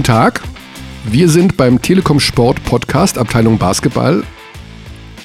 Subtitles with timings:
[0.00, 0.40] Guten Tag.
[1.04, 4.24] Wir sind beim Telekom Sport Podcast Abteilung Basketball.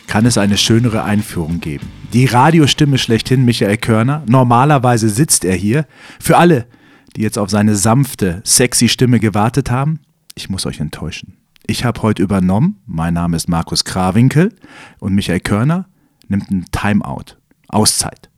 [0.05, 1.87] Kann es eine schönere Einführung geben?
[2.11, 4.23] Die Radiostimme schlechthin, Michael Körner.
[4.27, 5.85] Normalerweise sitzt er hier.
[6.19, 6.67] Für alle,
[7.15, 10.01] die jetzt auf seine sanfte, sexy Stimme gewartet haben,
[10.35, 11.37] ich muss euch enttäuschen.
[11.65, 12.81] Ich habe heute übernommen.
[12.85, 14.53] Mein Name ist Markus Krawinkel
[14.99, 15.87] und Michael Körner
[16.27, 17.37] nimmt ein Timeout,
[17.69, 18.29] Auszeit.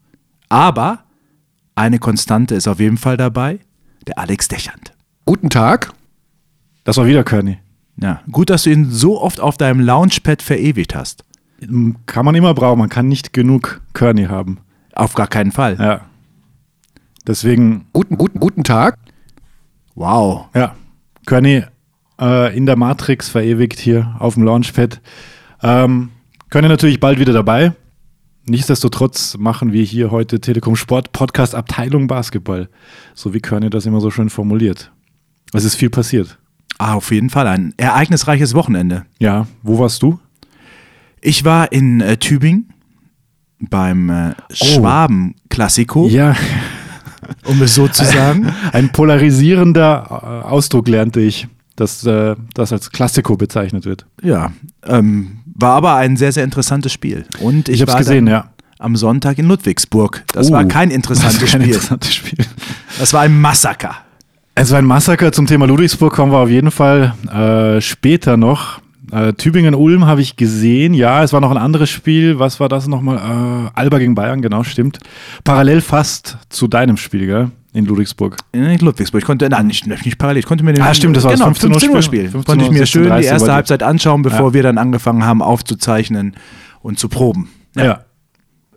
[0.48, 1.02] Aber
[1.74, 3.58] eine Konstante ist auf jeden Fall dabei,
[4.06, 4.92] der Alex Dechand.
[5.24, 5.97] Guten Tag.
[6.88, 7.58] Das war wieder Körny.
[8.00, 11.22] Ja, gut, dass du ihn so oft auf deinem Launchpad verewigt hast.
[12.06, 14.60] Kann man immer brauchen, man kann nicht genug Körny haben.
[14.94, 15.76] Auf gar keinen Fall.
[15.78, 16.06] Ja.
[17.26, 17.84] Deswegen.
[17.92, 18.96] Guten, guten, guten Tag.
[19.96, 20.46] Wow.
[20.54, 20.76] Ja.
[21.26, 21.62] Körny
[22.18, 25.02] äh, in der Matrix verewigt hier auf dem Launchpad.
[25.62, 26.08] Ähm,
[26.48, 27.74] Körny natürlich bald wieder dabei.
[28.46, 32.70] Nichtsdestotrotz machen wir hier heute Telekom Sport Podcast Abteilung Basketball.
[33.12, 34.90] So wie Körny das immer so schön formuliert.
[35.52, 36.38] Es ist viel passiert.
[36.78, 39.04] Ah, auf jeden Fall ein ereignisreiches Wochenende.
[39.18, 40.18] Ja, wo warst du?
[41.20, 42.68] Ich war in äh, Tübingen
[43.58, 46.34] beim äh, Schwaben-Klassiko, Ja,
[47.44, 48.52] um es so zu sagen.
[48.72, 54.06] ein polarisierender äh, Ausdruck lernte ich, dass äh, das als Klassiko bezeichnet wird.
[54.22, 54.52] ja,
[54.84, 57.24] ähm, war aber ein sehr, sehr interessantes Spiel.
[57.40, 58.50] Und ich, Ich habe es war gesehen, ja.
[58.78, 60.22] am Sonntag in Ludwigsburg.
[60.32, 61.74] Das Oh, war kein interessantes Das ist kein Spiel.
[61.74, 62.44] interessantes Spiel.
[63.00, 63.96] Das war ein Massaker.
[64.58, 68.80] War ein Massaker zum Thema Ludwigsburg, kommen wir auf jeden Fall äh, später noch.
[69.10, 70.92] Äh, Tübingen-Ulm habe ich gesehen.
[70.94, 72.38] Ja, es war noch ein anderes Spiel.
[72.38, 73.16] Was war das nochmal?
[73.16, 74.98] Äh, Alba gegen Bayern, genau, stimmt.
[75.44, 77.50] Parallel fast zu deinem Spiel, gell?
[77.72, 78.36] In Ludwigsburg.
[78.52, 79.22] In Ludwigsburg.
[79.22, 80.40] Ich konnte, nein, nicht, nicht parallel.
[80.40, 82.18] Ich konnte mir den Ah, stimmt, das war genau, 15 Uhr 15 Uhr Spiel.
[82.20, 82.30] Spiel.
[82.30, 84.54] 15 Konnte ich mir schön die 16:30 erste Halbzeit anschauen, bevor Ja.
[84.54, 86.34] wir dann angefangen haben aufzuzeichnen
[86.82, 87.48] und zu proben.
[87.76, 88.00] Ja.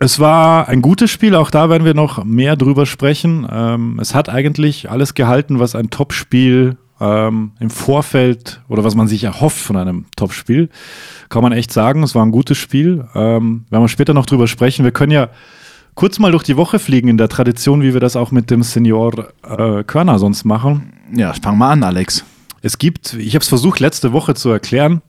[0.04, 3.48] Es war ein gutes Spiel, auch da werden wir noch mehr drüber sprechen.
[3.52, 9.08] Ähm, es hat eigentlich alles gehalten, was ein Topspiel ähm, im Vorfeld oder was man
[9.08, 10.70] sich erhofft von einem Topspiel.
[11.30, 13.06] Kann man echt sagen, es war ein gutes Spiel.
[13.14, 14.84] Ähm, werden wir später noch drüber sprechen.
[14.84, 15.30] Wir können ja
[15.94, 18.64] kurz mal durch die Woche fliegen in der Tradition, wie wir das auch mit dem
[18.64, 20.94] Senior äh, Körner sonst machen.
[21.16, 22.26] Ja, fang mal an, Alex.
[22.64, 25.04] Es gibt, ich habe es versucht letzte Woche zu erklären,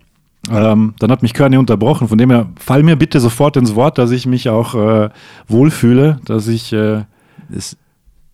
[0.51, 2.09] ähm, dann hat mich Körny unterbrochen.
[2.09, 5.09] Von dem her, fall mir bitte sofort ins Wort, dass ich mich auch äh,
[5.49, 6.73] wohlfühle, dass ich.
[6.73, 7.05] Äh,
[7.49, 7.77] Das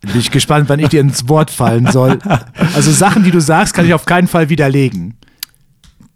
[0.01, 2.19] bin ich gespannt, wann ich dir ins Wort fallen soll.
[2.77, 5.15] Also Sachen, die du sagst, kann ich auf keinen Fall widerlegen.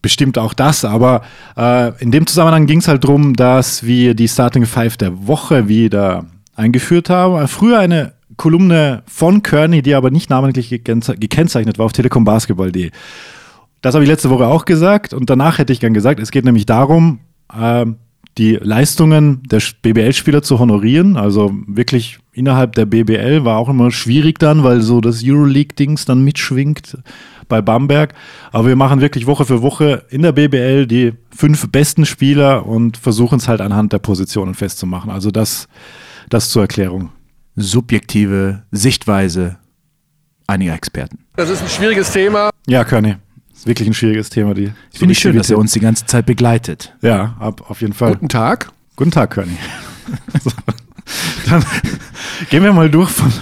[0.03, 1.23] bestimmt auch das, aber
[1.57, 5.69] äh, in dem Zusammenhang ging es halt darum, dass wir die Starting Five der Woche
[5.69, 6.27] wieder
[6.57, 7.47] eingeführt haben.
[7.49, 12.91] Früher eine Kolumne von Kearney, die aber nicht namentlich gekennze- gekennzeichnet war auf telekombasketball.de.
[13.83, 16.45] Das habe ich letzte Woche auch gesagt und danach hätte ich gern gesagt, es geht
[16.45, 17.19] nämlich darum,
[17.55, 17.97] ähm,
[18.39, 21.17] die Leistungen der BBL-Spieler zu honorieren.
[21.17, 26.25] Also wirklich innerhalb der BBL war auch immer schwierig dann, weil so das Euroleague-Dings dann
[26.25, 26.97] mitschwingt
[27.49, 28.15] bei Bamberg.
[28.51, 32.97] Aber wir machen wirklich Woche für Woche in der BBL die fünf besten Spieler und
[32.97, 35.11] versuchen es halt anhand der Positionen festzumachen.
[35.11, 35.69] Also das,
[36.31, 37.11] das zur Erklärung.
[37.57, 39.59] Subjektive Sichtweise
[40.47, 41.19] einiger Experten.
[41.37, 42.49] Das ist ein schwieriges Thema.
[42.67, 43.17] Ja, Körny.
[43.63, 44.55] Ist wirklich ein schwieriges Thema.
[44.55, 46.97] Die Finde ich schön, dass er uns die ganze Zeit begleitet.
[47.01, 48.11] Ja, ab, auf jeden Fall.
[48.15, 48.73] Guten Tag.
[48.97, 49.57] Guten Tag, Körny.
[50.43, 50.51] so,
[51.49, 51.65] dann
[52.51, 53.33] gehen wir mal durch von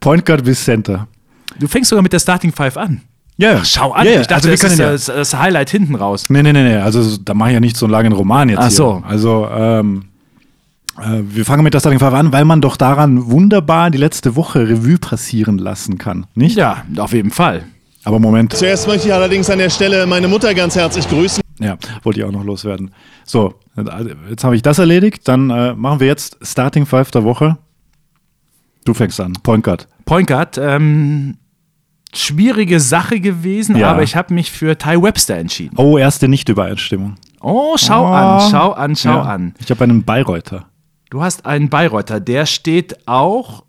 [0.00, 1.06] Point Guard bis Center.
[1.56, 3.02] Du fängst sogar mit der Starting Five an.
[3.36, 4.20] Ja, Ach, schau an, Ja, ja.
[4.22, 5.14] ich dachte, also wir das können ist ja.
[5.14, 6.26] das, das Highlight hinten raus.
[6.30, 6.78] Nee, nee, nee, nee.
[6.78, 8.58] Also da mache ich ja nicht so einen langen Roman jetzt.
[8.58, 8.72] Ach hier.
[8.72, 9.04] so.
[9.06, 10.06] Also ähm,
[10.98, 14.34] äh, wir fangen mit der Starting Five an, weil man doch daran wunderbar die letzte
[14.34, 16.26] Woche Revue passieren lassen kann.
[16.34, 16.56] Nicht?
[16.56, 17.62] Ja, auf jeden Fall.
[18.04, 18.52] Aber Moment.
[18.52, 21.42] Zuerst möchte ich allerdings an der Stelle meine Mutter ganz herzlich grüßen.
[21.58, 22.90] Ja, wollte ich auch noch loswerden.
[23.24, 23.54] So,
[24.28, 25.26] jetzt habe ich das erledigt.
[25.28, 27.56] Dann äh, machen wir jetzt Starting Five der Woche.
[28.84, 29.32] Du fängst an.
[29.42, 29.88] Point Guard.
[30.04, 31.38] Point Guard, ähm,
[32.12, 33.90] schwierige Sache gewesen, Ja.
[33.92, 35.76] aber ich habe mich für Ty Webster entschieden.
[35.78, 37.14] Oh, erste Nicht-Übereinstimmung.
[37.40, 38.12] Oh, schau Oh.
[38.12, 39.22] an, schau an, schau Ja.
[39.22, 39.54] an.
[39.60, 40.66] Ich habe einen Bayreuther.
[41.10, 43.63] Du hast einen Bayreuther, der steht auch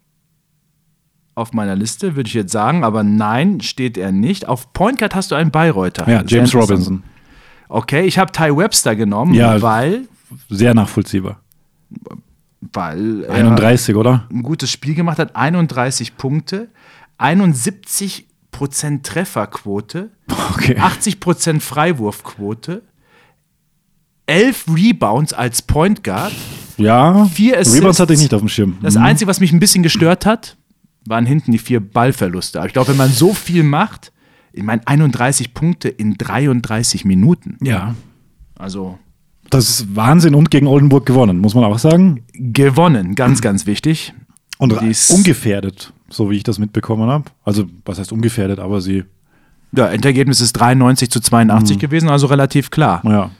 [1.35, 4.47] auf meiner Liste, würde ich jetzt sagen, aber nein, steht er nicht.
[4.47, 6.09] Auf Point Guard hast du einen Bayreuther.
[6.09, 6.55] Ja, James.
[6.55, 7.03] Robinson.
[7.67, 9.61] Okay, ich habe Ty Webster genommen, Ja.
[9.61, 10.07] weil,
[10.49, 11.41] Sehr nachvollziehbar.
[12.73, 14.27] weil er 31, oder?
[14.31, 15.35] ein gutes Spiel gemacht hat.
[15.35, 16.69] 31 Punkte,
[17.17, 20.09] 71% Trefferquote,
[20.53, 20.77] Okay.
[20.79, 22.81] 80% Freiwurfquote,
[24.27, 26.31] 11 Rebounds als Point Guard.
[26.77, 27.77] Ja, Vier Assists.
[27.77, 28.77] Rebounds hatte ich nicht auf dem Schirm.
[28.81, 29.03] Das Mhm.
[29.03, 30.57] Einzige, was mich ein bisschen gestört hat,
[31.07, 32.59] waren hinten die vier Ballverluste.
[32.59, 34.11] Aber ich glaube, wenn man so viel macht,
[34.53, 37.57] ich meine 31 Punkte in 33 Minuten.
[37.61, 37.95] Ja.
[38.57, 38.97] Also
[39.49, 42.23] Das ist Wahnsinn und gegen Oldenburg gewonnen, muss man auch sagen.
[42.33, 44.13] gewonnen, ganz, ganz wichtig.
[44.57, 47.25] Und Die ist- ungefährdet, so wie ich das mitbekommen habe.
[47.43, 49.03] Also, was heißt ungefährdet, aber sie
[49.75, 53.01] Ja, Endergebnis ist 93 zu 82 gewesen, also relativ klar.
[53.03, 53.31] Ja.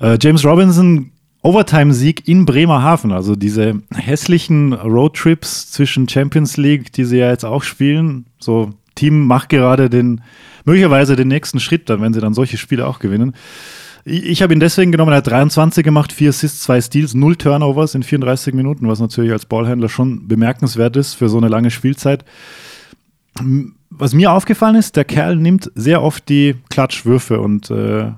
[0.00, 1.10] Äh, James Robinson,
[1.46, 3.12] Overtime-Sieg in Bremerhaven.
[3.12, 8.26] Also diese hässlichen Roadtrips zwischen Champions League, die sie ja jetzt auch spielen.
[8.40, 10.22] So, Team macht gerade den,
[10.64, 13.36] möglicherweise den nächsten Schritt, dann, wenn sie dann solche Spiele auch gewinnen.
[14.04, 17.36] Ich, ich habe ihn deswegen genommen, er hat 23 gemacht, 4 Assists, 2 Steals, 0
[17.36, 21.70] Turnovers in 34 Minuten, was natürlich als Ballhändler schon bemerkenswert ist für so eine lange
[21.70, 22.24] Spielzeit.
[23.90, 28.10] Was mir aufgefallen ist, der Kerl nimmt sehr oft die Klatschwürfe und äh,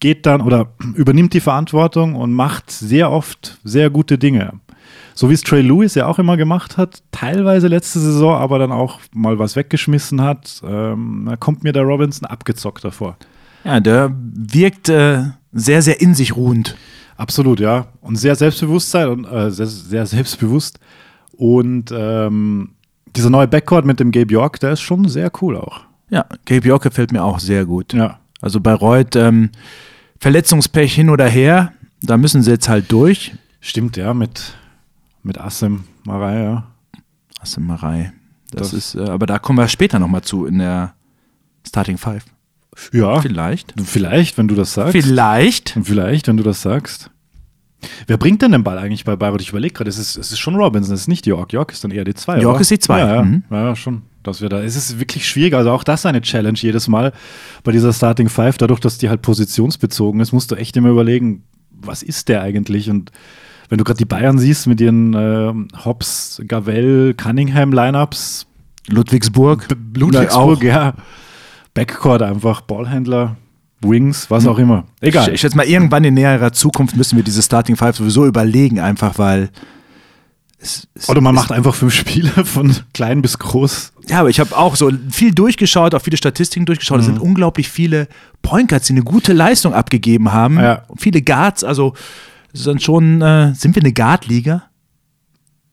[0.00, 4.54] geht dann oder übernimmt die Verantwortung und macht sehr oft sehr gute Dinge.
[5.14, 8.70] So wie es Trey Lewis ja auch immer gemacht hat, teilweise letzte Saison, aber dann
[8.70, 10.62] auch mal was weggeschmissen hat.
[10.64, 13.16] Ähm, da kommt mir der Robinson abgezockt davor.
[13.64, 16.76] Ja, der wirkt äh, sehr, sehr in sich ruhend.
[17.16, 17.88] Absolut, ja.
[18.00, 20.78] Und sehr Selbstbewusstsein und äh, sehr, sehr selbstbewusst.
[21.32, 22.70] Und ähm,
[23.16, 25.80] dieser neue Backcourt mit dem Gabe York, der ist schon sehr cool auch.
[26.10, 27.92] Ja, Gabe York gefällt mir auch sehr gut.
[27.92, 28.20] Ja.
[28.40, 29.50] Also bei Reut ähm,
[30.20, 31.72] Verletzungspech hin oder her,
[32.02, 33.34] da müssen sie jetzt halt durch.
[33.60, 34.54] Stimmt, ja, mit,
[35.22, 36.66] mit Assem Marei, ja.
[37.40, 38.12] Assemerei.
[38.50, 40.94] Das, Das- ist, äh, aber da kommen wir später nochmal zu in der
[41.66, 42.24] Starting Five.
[42.92, 43.74] Ja, Vielleicht.
[43.84, 44.92] vielleicht, wenn du das sagst.
[44.92, 45.76] Vielleicht.
[45.82, 47.10] Vielleicht, wenn du das sagst.
[48.06, 49.40] Wer bringt denn den Ball eigentlich bei Bayreuth?
[49.40, 51.52] Ich überlege gerade, es ist, es ist schon Robinson, es ist nicht York.
[51.52, 52.40] York ist dann eher die 2.
[52.40, 53.42] York ist die zwei, Ja, ja, mhm.
[53.50, 54.02] ja schon.
[54.24, 55.54] Dass wir da, es ist wirklich schwierig.
[55.54, 57.12] Also auch das eine Challenge jedes Mal
[57.62, 58.58] bei dieser Starting Five.
[58.58, 62.90] Dadurch, dass die halt positionsbezogen ist, musst du echt immer überlegen, was ist der eigentlich?
[62.90, 63.12] Und
[63.68, 65.52] wenn du gerade die Bayern siehst mit ihren äh,
[65.84, 68.46] Hobbs, Gavel, Cunningham Lineups,
[68.88, 69.68] Ludwigsburg.
[69.68, 70.94] B- Ludwigsburg, ja.
[71.74, 73.36] Backcourt einfach, Ballhändler,
[73.80, 74.84] Wings, was auch immer.
[75.00, 75.28] Egal.
[75.28, 78.80] Ich, ich schätze mal, irgendwann in näherer Zukunft müssen wir diese Starting Five sowieso überlegen,
[78.80, 79.50] einfach weil.
[80.60, 83.92] Es, es, Oder man es, macht einfach fünf Spiele von klein bis groß.
[84.08, 86.98] Ja, aber ich habe auch so viel durchgeschaut, auch viele Statistiken durchgeschaut.
[87.00, 87.12] Es Mhm.
[87.12, 88.08] sind unglaublich viele
[88.42, 90.58] Point Guards, die eine gute Leistung abgegeben haben.
[90.58, 90.82] Ja.
[90.96, 91.94] Viele Guards, also
[92.52, 94.64] es dann schon, äh, sind wir eine Guard-Liga?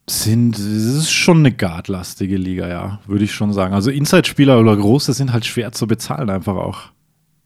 [0.08, 3.74] Sind, es ist schon eine guardlastige Liga, ja, würde ich schon sagen.
[3.74, 6.78] Also Inside-Spieler oder große sind halt schwer zu bezahlen, einfach auch.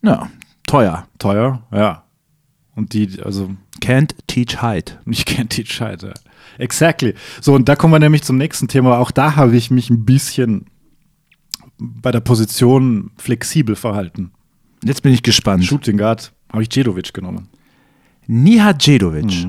[0.03, 0.29] Ja,
[0.67, 1.07] teuer.
[1.19, 2.03] Teuer, ja.
[2.75, 4.99] Und die, also, Can't teach height.
[5.05, 6.13] ich kenne die Scheite.
[6.57, 7.13] Exactly.
[7.41, 8.97] So, und da kommen wir nämlich zum nächsten Thema.
[8.99, 10.65] Auch da habe ich mich ein bisschen
[11.77, 14.31] bei der Position flexibel verhalten.
[14.83, 15.65] Jetzt bin ich gespannt.
[15.65, 17.47] Shooting Guard habe ich Djedovic genommen.
[18.27, 19.47] Nihat Djedovic.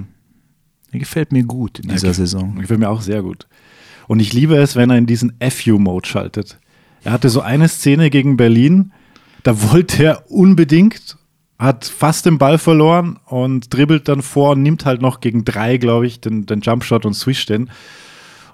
[0.92, 2.56] Der gefällt mir gut in dieser Ja, Saison.
[2.56, 3.46] Gefällt mir auch sehr gut.
[4.08, 6.58] Und ich liebe es, wenn er in diesen FU-Mode schaltet.
[7.04, 8.92] Er hatte so eine Szene gegen Berlin,
[9.42, 11.16] da wollte er unbedingt,
[11.58, 15.76] hat fast den Ball verloren und dribbelt dann vor und nimmt halt noch gegen drei,
[15.76, 17.70] glaube ich, den, den Jumpshot und swischt den.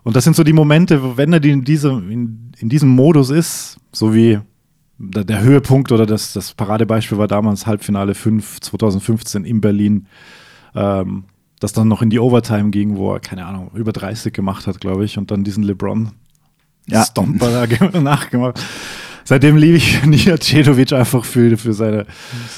[0.03, 3.79] Und das sind so die Momente, wenn er in, diesem, in, in diesem Modus ist,
[3.93, 4.39] so wie
[4.99, 10.07] der, der Höhepunkt oder das, das Paradebeispiel war damals Halbfinale 5 2015 in Berlin,
[10.75, 11.25] ähm,
[11.61, 14.81] das dann noch in die Overtime ging, wo er, keine Ahnung, über 30 gemacht hat,
[14.81, 16.11] glaube ich, und dann diesen LeBron
[16.87, 17.05] Ja.
[17.05, 17.67] Stomper
[18.01, 18.65] nachgemacht.
[19.29, 22.07] Seitdem liebe ich Nija Cedovic einfach für, für seine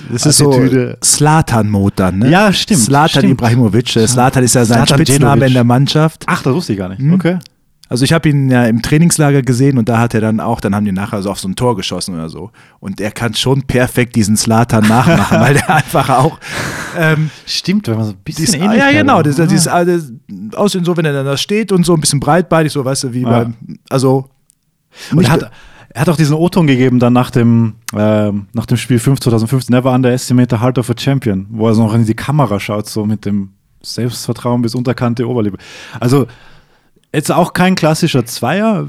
[0.08, 0.98] Das ist so Attitüde.
[1.02, 2.30] Slatan-Mode dann, ne?
[2.30, 3.24] Ja, stimmt, Slatan.
[3.24, 3.96] Ibrahimovic.
[3.96, 5.48] Äh, Slatan ist ja sein Zlatan Spitzname Djenovic.
[5.48, 6.22] in der Mannschaft.
[6.28, 7.00] Ach, das wusste ich gar nicht.
[7.00, 7.14] Hm.
[7.14, 7.38] Okay.
[7.88, 10.76] Also ich habe ihn ja im Trainingslager gesehen und da hat er dann auch, dann
[10.76, 12.52] haben die nachher so auf so ein Tor geschossen oder so.
[12.78, 16.38] Und er kann schon perfekt diesen Slatan nachmachen, weil der einfach auch
[16.96, 19.22] ähm, Stimmt, wenn man so ein bisschen Dies, ähnlich ja, genau.
[19.22, 20.12] Das, dieses, ah, das,
[20.54, 23.12] aussehen so, wenn er dann da steht und so ein bisschen breitbeinig, so, weißt du,
[23.12, 23.28] wie Ja.
[23.28, 23.56] beim,
[23.88, 24.28] also,
[25.12, 25.50] Und hat,
[25.92, 29.74] er hat auch diesen O-Ton gegeben dann nach dem, ähm, nach dem Spiel 5 2015,
[29.74, 32.88] Never Underestimate the Heart of a Champion, wo er so noch in die Kamera schaut,
[32.88, 33.50] so mit dem
[33.82, 35.58] Selbstvertrauen bis unterkante Oberlippe.
[35.98, 36.26] Also
[37.12, 38.86] jetzt auch kein klassischer Zweier,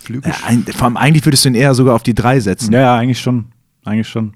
[0.00, 0.32] Flügel.
[0.32, 2.72] ja, vor allem eigentlich würdest du ihn eher sogar auf die drei setzen.
[2.72, 3.46] Ja, ja, eigentlich schon.
[3.84, 4.32] Eigentlich schon.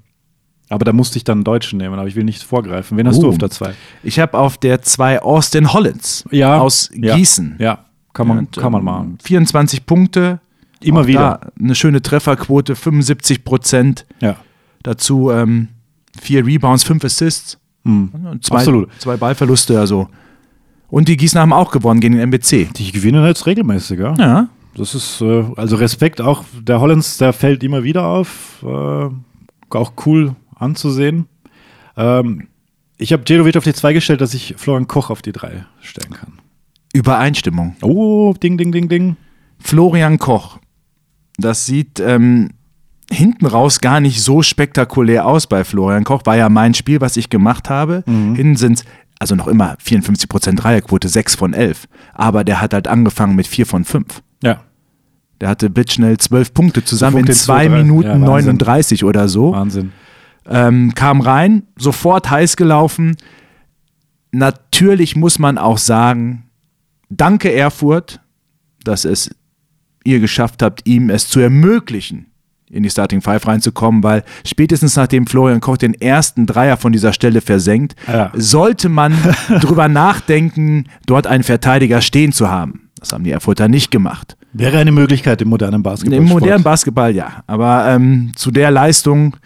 [0.69, 2.97] Aber da musste ich dann einen Deutschen nehmen, aber ich will nicht vorgreifen.
[2.97, 3.29] Wen hast du Uh.
[3.29, 3.73] auf der 2?
[4.03, 6.59] Ich habe auf der zwei Austin Hollins Ja.
[6.59, 7.15] aus Ja.
[7.15, 7.55] Gießen.
[7.59, 9.17] Ja, kann man, Und, kann man ähm, machen.
[9.23, 10.39] 24 Punkte.
[10.81, 11.51] Immer Auch wieder.
[11.59, 14.05] Eine schöne Trefferquote, 75 Prozent.
[14.19, 14.35] Ja.
[14.83, 15.69] Dazu ähm,
[16.19, 17.57] vier Rebounds, fünf Assists.
[17.83, 18.09] Hm.
[18.31, 18.89] Und Zwei, Absolut.
[18.99, 20.07] zwei Ballverluste, also.
[20.89, 22.73] Und die Gießener haben auch gewonnen gegen den MBC.
[22.73, 24.13] Die gewinnen jetzt regelmäßig, ja.
[24.17, 24.49] Ja.
[24.75, 28.63] Das ist, äh, also Respekt auch, der Hollands, der fällt immer wieder auf.
[28.63, 29.09] Äh,
[29.69, 31.27] auch cool anzusehen.
[31.97, 32.47] Ähm,
[32.97, 36.13] ich habe Djedovic auf die 2 gestellt, dass ich Florian Koch auf die 3 stellen
[36.13, 36.33] kann.
[36.93, 37.75] Übereinstimmung.
[37.81, 39.17] Oh, ding, ding, ding, ding.
[39.59, 40.59] Florian Koch.
[41.37, 42.49] Das sieht ähm,
[43.11, 46.21] hinten raus gar nicht so spektakulär aus bei Florian Koch.
[46.25, 48.03] War ja mein Spiel, was ich gemacht habe.
[48.05, 48.83] Hinten sind
[49.19, 51.87] also noch immer 54% Dreierquote, 6 von 11.
[52.13, 54.21] Aber der hat halt angefangen mit 4 von 5.
[54.43, 54.61] Ja.
[55.41, 57.77] Der hatte blitzschnell zwölf Punkte zusammen in in zwei zwei, drei.
[57.83, 58.57] Minuten Ja, Wahnsinn.
[58.57, 59.53] 39 oder so.
[59.53, 59.91] Wahnsinn.
[60.49, 63.15] Ähm, kam rein, sofort heiß gelaufen.
[64.31, 66.43] Natürlich muss man auch sagen,
[67.09, 68.21] danke Erfurt,
[68.83, 69.29] dass es
[70.07, 72.27] ihr geschafft habt, ihm es zu ermöglichen,
[72.69, 77.13] in die Starting Five reinzukommen, weil spätestens nachdem Florian Koch den ersten Dreier von dieser
[77.13, 78.31] Stelle versenkt, Ja.
[78.35, 79.13] sollte man
[79.61, 82.89] drüber nachdenken, dort einen Verteidiger stehen zu haben.
[82.99, 84.35] Das haben die Erfurter nicht gemacht.
[84.53, 86.17] Wäre eine Möglichkeit im modernen Basketball.
[86.17, 89.37] Im modernen Basketball ja, aber ähm, zu der Leistung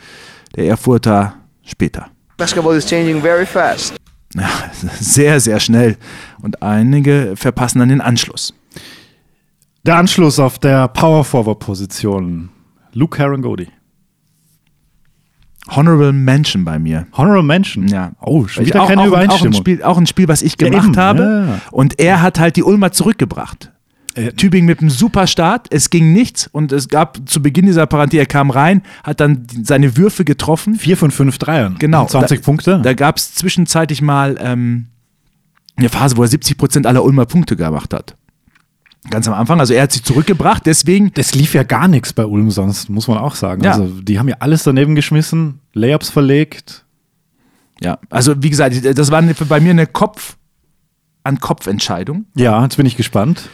[0.55, 2.07] der Erfurter später.
[2.37, 3.95] Basketball is changing very fast.
[4.35, 4.49] Ja,
[4.99, 5.97] sehr, sehr schnell.
[6.41, 8.53] Und einige verpassen dann den Anschluss.
[9.85, 12.49] Der Anschluss auf der Power Forward Position.
[12.93, 13.67] Luke Harangodi.
[15.69, 17.07] Honorable Mention bei mir.
[17.13, 17.87] Honorable Mention.
[17.87, 18.11] Ja.
[18.21, 19.53] Oh, schon wieder auch, keine auch, Auch ein, Übereinstimmung.
[19.53, 21.23] Spiel, auch ein Spiel, was ich Ja, gemacht eben, habe.
[21.23, 21.61] ja, ja.
[21.71, 23.71] Und er hat halt die Ulmer zurückgebracht.
[24.13, 27.85] Äh, Tübingen mit einem super Start, es ging nichts und es gab zu Beginn dieser
[27.85, 30.75] Partie, er kam rein, hat dann seine Würfe getroffen.
[30.75, 31.77] Vier von fünf Dreiern.
[31.79, 32.07] Genau.
[32.07, 32.79] 20 da, Punkte.
[32.83, 34.87] Da gab es zwischenzeitlich mal ähm,
[35.77, 38.17] eine Phase, wo er 70 Prozent aller Ulmer Punkte gemacht hat.
[39.09, 42.23] Ganz am Anfang, also er hat sie zurückgebracht, deswegen das lief ja gar nichts bei
[42.23, 43.63] Ulm sonst, muss man auch sagen.
[43.63, 43.71] Ja.
[43.71, 46.85] Also die haben ja alles daneben geschmissen, Layups verlegt.
[47.81, 50.37] Ja, also wie gesagt, das war bei mir eine Kopf
[51.23, 52.25] an Kopf Entscheidung.
[52.35, 53.49] Ja, jetzt bin ich gespannt.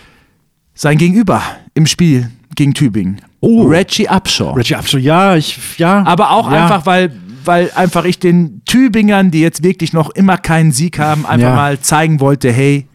[0.73, 1.41] Sein Gegenüber
[1.73, 3.21] im Spiel gegen Tübingen.
[3.39, 3.63] Oh.
[3.63, 4.53] Reggie Upshaw.
[4.53, 6.03] Reggie Upshaw, ja, ich, ja.
[6.03, 6.63] Aber auch ja.
[6.63, 11.25] einfach, weil, weil einfach ich den Tübingern, die jetzt wirklich noch immer keinen Sieg haben,
[11.25, 11.55] einfach Ja.
[11.55, 12.86] mal zeigen wollte, hey,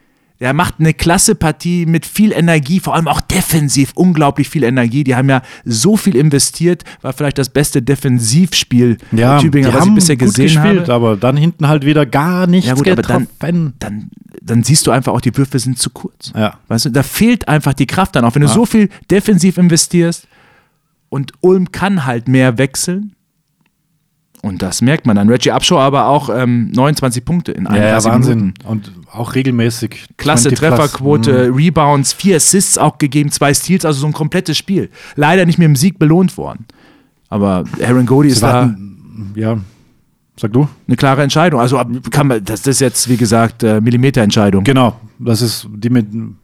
[0.43, 5.05] der macht eine klasse Partie mit viel Energie, vor allem auch defensiv, unglaublich viel Energie.
[5.05, 9.87] Die haben ja so viel investiert, war vielleicht das beste Defensivspiel ja, der Tübinger, was
[9.87, 10.95] ich bisher gesehen gespielt, habe.
[10.95, 13.29] aber dann hinten halt wieder gar nichts Ja gut, aber getroffen.
[13.39, 14.11] dann, dann,
[14.43, 16.33] dann siehst du einfach auch, die Würfe sind zu kurz.
[16.35, 16.59] Ja.
[16.67, 18.35] Weißt du, da fehlt einfach die Kraft dann auch.
[18.35, 20.27] Wenn du so viel defensiv investierst
[21.09, 23.15] und Ulm kann halt mehr wechseln.
[24.43, 25.29] Und das merkt man dann.
[25.29, 28.39] Reggie Abshaw aber auch ähm, 29 Punkte in ja, ja, 31 Wahnsinn.
[28.39, 28.67] Minuten.
[28.67, 30.09] Und auch regelmäßig.
[30.17, 30.71] Klasse 20 plus.
[30.71, 31.55] Trefferquote, Mhm.
[31.57, 34.91] Rebounds, vier Assists auch gegeben, zwei Steals, also so ein komplettes Spiel.
[35.15, 36.67] Leider nicht mit dem Sieg belohnt worden.
[37.29, 39.59] Aber Aaron Cody ist Sie da warten, ja,
[40.39, 40.69] sag du.
[40.89, 41.61] eine klare Entscheidung.
[41.61, 41.81] Also
[42.11, 44.65] kann man, das ist jetzt, wie gesagt, äh, Millimeterentscheidung.
[44.65, 45.89] Genau, das ist die,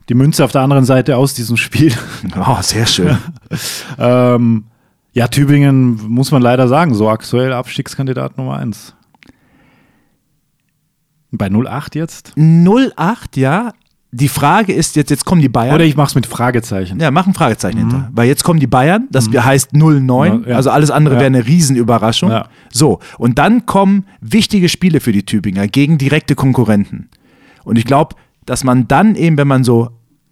[0.08, 1.92] die Münze auf der anderen Seite aus diesem Spiel.
[2.38, 3.18] Oh, sehr schön.
[3.98, 4.64] ähm,
[5.18, 8.94] ja, Tübingen muss man leider sagen, so aktuell Abstiegskandidat Nummer 1.
[11.30, 12.32] Bei 08 jetzt?
[12.36, 13.72] 08, ja.
[14.10, 15.74] Die Frage ist jetzt, jetzt kommen die Bayern.
[15.74, 16.98] Oder ich mach's mit Fragezeichen.
[16.98, 18.08] ja, mach ein Fragezeichen hinter.
[18.14, 20.56] Weil jetzt kommen die Bayern, das heißt 09, Ja, ja.
[20.56, 21.20] also alles andere Ja.
[21.20, 22.32] wäre eine Riesenüberraschung.
[22.72, 27.10] So, und dann kommen wichtige Spiele für die Tübinger gegen direkte Konkurrenten.
[27.64, 29.90] Und ich glaube, dass man dann eben, wenn man so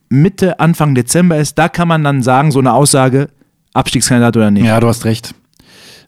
[0.09, 3.29] Mitte, Anfang Dezember ist, da kann man dann sagen, so eine Aussage,
[3.77, 4.65] Abstiegskandidat oder nicht.
[4.65, 5.35] Ja, du hast recht.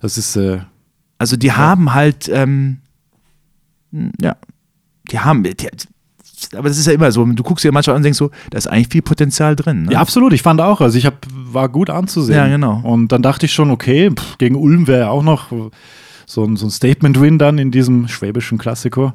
[0.00, 0.58] Das ist, äh,
[1.18, 2.78] Also die haben halt, ähm,
[4.20, 4.36] ja,
[5.10, 5.54] die haben, die,
[6.56, 8.58] aber das ist ja immer so, du guckst dir manchmal an und denkst so, da
[8.58, 9.84] ist eigentlich viel Potenzial drin.
[9.84, 9.92] Ne?
[9.92, 10.32] ja, absolut.
[10.32, 12.38] Ich fand auch, also ich hab, war gut anzusehen.
[12.38, 12.80] Ja, genau.
[12.84, 15.50] Und dann dachte ich schon, okay, pff, gegen Ulm wäre ja auch noch
[16.26, 19.14] so ein, so ein Statement-Win dann in diesem schwäbischen Klassiker.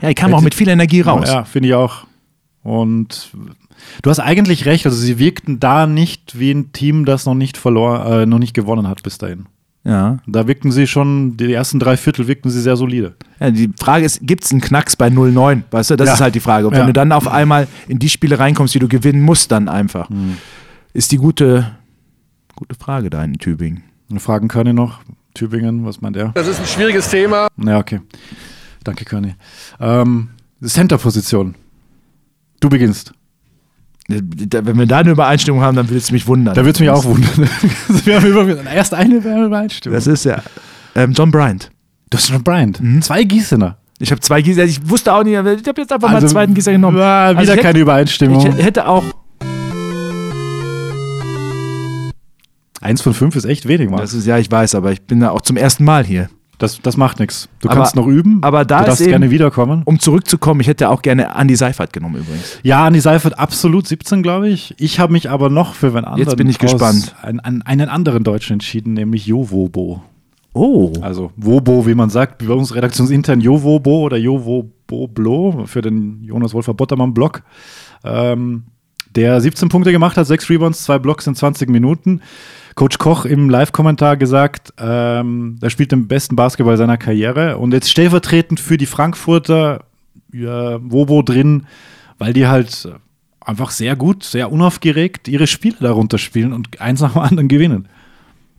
[0.00, 1.28] ja, die kamen auch mit viel Energie raus.
[1.28, 2.06] Ja, finde ich auch.
[2.64, 3.30] Und
[4.02, 7.56] du hast eigentlich recht, also sie wirkten da nicht wie ein Team, das noch nicht
[7.56, 9.46] verloren, äh, noch nicht gewonnen hat bis dahin.
[9.84, 10.16] Ja.
[10.26, 13.14] Da wirkten sie schon, die ersten drei Viertel wirkten sie sehr solide.
[13.38, 15.62] ja die Frage ist, gibt es einen Knacks bei 0-9?
[15.70, 16.14] Weißt du, das Ja.
[16.14, 16.66] ist halt die Frage.
[16.66, 16.80] Und Ja.
[16.80, 20.08] wenn du dann auf einmal in die Spiele reinkommst, die du gewinnen musst, dann einfach,
[20.08, 20.38] Hm.
[20.94, 21.70] ist die gute,
[22.56, 23.82] gute Frage da in Tübingen.
[24.16, 25.00] Fragen Körny noch,
[25.34, 26.28] Tübingen, was meint er?
[26.30, 27.48] Das ist ein schwieriges Thema.
[27.62, 28.00] Ja, okay.
[28.84, 29.34] Danke, Körny.
[29.80, 30.28] Ähm,
[30.64, 31.56] Center-Position.
[32.64, 33.12] Du beginnst.
[34.08, 36.54] Wenn wir da eine Übereinstimmung haben, dann würde es mich wundern.
[36.54, 37.30] Da würde es mich auch wundern.
[38.04, 39.94] wir haben über, erst eine Übereinstimmung.
[39.94, 40.42] Das ist ja
[40.94, 41.70] ähm, John Bryant.
[42.08, 42.80] Du hast schon Bryant.
[42.80, 43.02] Mhm.
[43.02, 43.76] Zwei Gießener.
[43.98, 46.32] Ich habe zwei Gießer, ich wusste auch nicht, ich habe jetzt einfach mal Also, einen
[46.32, 46.96] zweiten Gießer genommen.
[46.96, 48.46] Ja, wieder Also keine hätte, Übereinstimmung.
[48.46, 49.04] Ich hätte auch,
[52.80, 54.00] Eins von fünf ist echt wenig, Mann.
[54.00, 56.30] das ist ja, ich weiß, aber ich bin da auch zum ersten Mal hier.
[56.64, 57.48] Das, das macht nichts.
[57.60, 58.38] Du Aber- kannst noch üben.
[58.42, 59.82] aber da du darfst eben- gerne wiederkommen.
[59.84, 62.58] Um zurückzukommen, ich hätte auch gerne Andy Seifert genommen übrigens.
[62.62, 64.74] Ja, Andi Seifert absolut 17, glaube ich.
[64.78, 66.36] Ich habe mich aber noch für einen anderen.
[66.36, 67.14] bin ich gespannt.
[67.22, 70.02] Einen, einen, einen anderen Deutschen entschieden, nämlich Jo Wobo.
[70.52, 70.92] Oh.
[71.00, 75.82] Also Wobo, wie man sagt, bei uns redaktionsintern Jo Wobo oder Jo Wobo Blo für
[75.82, 77.42] den Jonas Wolfer Bottermann Blog.
[78.04, 78.64] Ähm,
[79.16, 82.20] der 17 Punkte gemacht hat, 6 Rebounds, 2 Blocks in 20 Minuten.
[82.74, 87.90] Coach Koch im Live-Kommentar gesagt, ähm, er spielt den besten Basketball seiner Karriere und jetzt
[87.90, 89.84] stellvertretend für die Frankfurter
[90.32, 91.66] ja, Wobo drin,
[92.18, 92.88] weil die halt
[93.40, 97.88] einfach sehr gut, sehr unaufgeregt ihre Spiele darunter spielen und eins nach dem anderen gewinnen.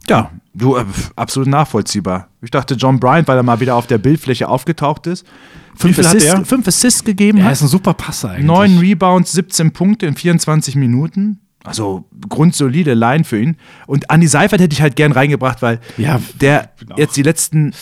[0.08, 2.30] Ja, du, äh, absolut nachvollziehbar.
[2.42, 5.26] Ich dachte, John Bryant, weil er mal wieder auf der Bildfläche aufgetaucht ist,
[5.76, 6.46] fünf, viel hat Assists, er?
[6.46, 8.46] fünf Assists gegeben Er hat, ist ein super Passer eigentlich.
[8.46, 11.40] neun Rebounds, 17 Punkte in 24 Minuten.
[11.66, 13.58] Also grundsolide Line für ihn.
[13.88, 16.96] Und Andy Seifert hätte ich halt gern reingebracht, weil Ja, der genau.
[16.98, 17.74] jetzt die letzten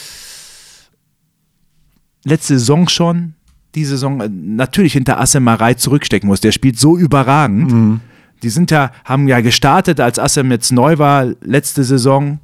[2.25, 3.33] letzte Saison schon,
[3.75, 6.41] die Saison äh, natürlich hinter Assem Marei zurückstecken muss.
[6.41, 7.71] Der spielt so überragend.
[7.71, 7.99] Mhm.
[8.41, 12.39] Die sind ja, haben ja gestartet, als Assem jetzt neu war, letzte Saison,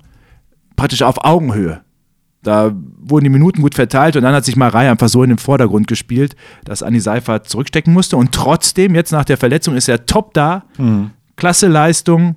[0.75, 1.81] praktisch auf Augenhöhe.
[2.41, 5.37] Da wurden die Minuten gut verteilt und dann hat sich Marei einfach so in den
[5.39, 8.15] Vordergrund gespielt, dass Anni Seifert zurückstecken musste.
[8.15, 10.63] Und trotzdem, jetzt nach der Verletzung, ist er top da.
[11.39, 12.35] Klasse Leistung.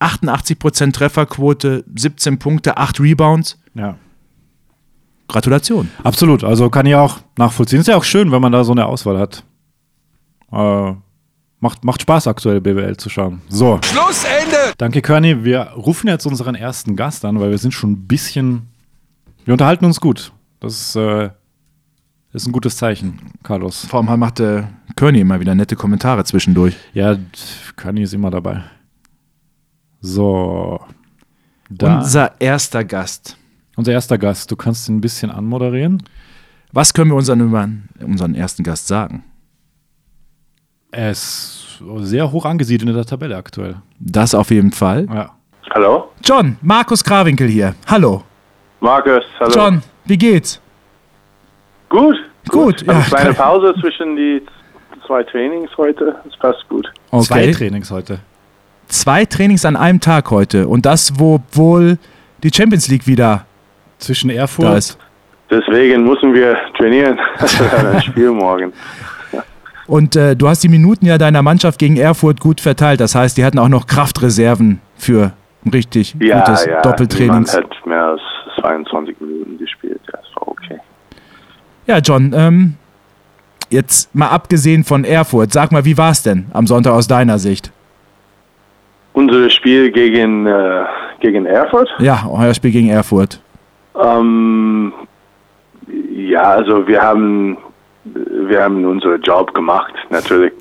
[0.00, 3.58] 88% Trefferquote, 17 Punkte, 8 Rebounds.
[3.74, 3.96] Ja.
[5.28, 5.90] Gratulation.
[6.02, 7.80] Absolut, also kann ich auch nachvollziehen.
[7.80, 9.44] Ist ja auch schön, wenn man da so eine Auswahl hat.
[10.50, 10.94] Äh,
[11.60, 13.42] macht, macht Spaß, aktuell BWL zu schauen.
[13.48, 13.78] So.
[13.84, 14.74] Schlussende!
[14.76, 15.44] Danke, Körny.
[15.44, 18.68] Wir rufen jetzt unseren ersten Gast an, weil wir sind schon ein bisschen.
[19.44, 20.32] Wir unterhalten uns gut.
[20.58, 21.30] Das ist, äh,
[22.32, 23.86] ist ein gutes Zeichen, Carlos.
[23.86, 26.76] Vor allem machte Kearney immer wieder nette Kommentare zwischendurch.
[26.94, 27.16] Ja,
[27.76, 28.62] Körny ist immer dabei.
[30.00, 30.80] So.
[31.68, 33.36] Da, Unser erster Gast.
[33.76, 34.50] unser erster Gast.
[34.50, 36.02] Du kannst ihn ein bisschen anmoderieren.
[36.72, 37.68] Was können wir unseren, über
[38.04, 39.24] unseren ersten Gast sagen?
[40.92, 43.76] Er ist sehr hoch angesiedelt in der Tabelle aktuell.
[44.00, 45.06] Das auf jeden Fall.
[45.12, 45.30] Ja.
[45.72, 46.10] Hallo?
[46.24, 47.74] John, Markus Krawinkel hier.
[47.86, 48.24] Hallo.
[48.80, 49.52] Markus, hallo.
[49.54, 50.60] John, wie geht's?
[51.90, 52.16] Gut.
[52.48, 53.04] Gut, Eine ja.
[53.04, 54.42] kleine Pause zwischen die
[55.06, 56.16] zwei Trainings heute.
[56.24, 56.90] Das passt gut.
[57.10, 57.52] Zwei Okay.
[57.52, 58.20] Trainings heute.
[58.88, 60.66] Zwei Trainings an einem Tag heute.
[60.66, 61.98] Und das, wo wohl
[62.42, 63.44] die Champions League wieder
[63.98, 64.64] Zwischen Erfurt.
[64.66, 64.98] da ist.
[65.50, 67.18] Deswegen müssen wir trainieren.
[67.92, 68.72] Ein Spiel morgen.
[69.86, 73.00] Und äh, du hast die Minuten ja deiner Mannschaft gegen Erfurt gut verteilt.
[73.00, 75.32] Das heißt, die hatten auch noch Kraftreserven für
[75.66, 76.80] ein richtig Ja, gutes ja.
[76.82, 77.52] Doppeltrainings.
[77.52, 78.20] Niemand hat mehr als
[78.60, 80.00] 22 Minuten gespielt.
[80.06, 80.78] Ja, das war okay.
[81.86, 82.74] Ja, John, ähm,
[83.70, 87.38] jetzt mal abgesehen von Erfurt, sag mal, wie war es denn am Sonntag aus deiner
[87.38, 87.72] Sicht?
[89.12, 90.84] Unser Spiel gegen, äh,
[91.20, 91.88] gegen Erfurt.
[91.98, 93.40] Ja, euer Spiel gegen Erfurt.
[94.00, 94.92] Ähm,
[96.12, 97.58] ja, also wir haben,
[98.04, 99.92] wir haben unseren Job gemacht.
[100.10, 100.52] Natürlich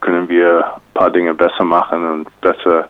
[0.00, 2.88] können wir ein paar Dinge besser machen und besser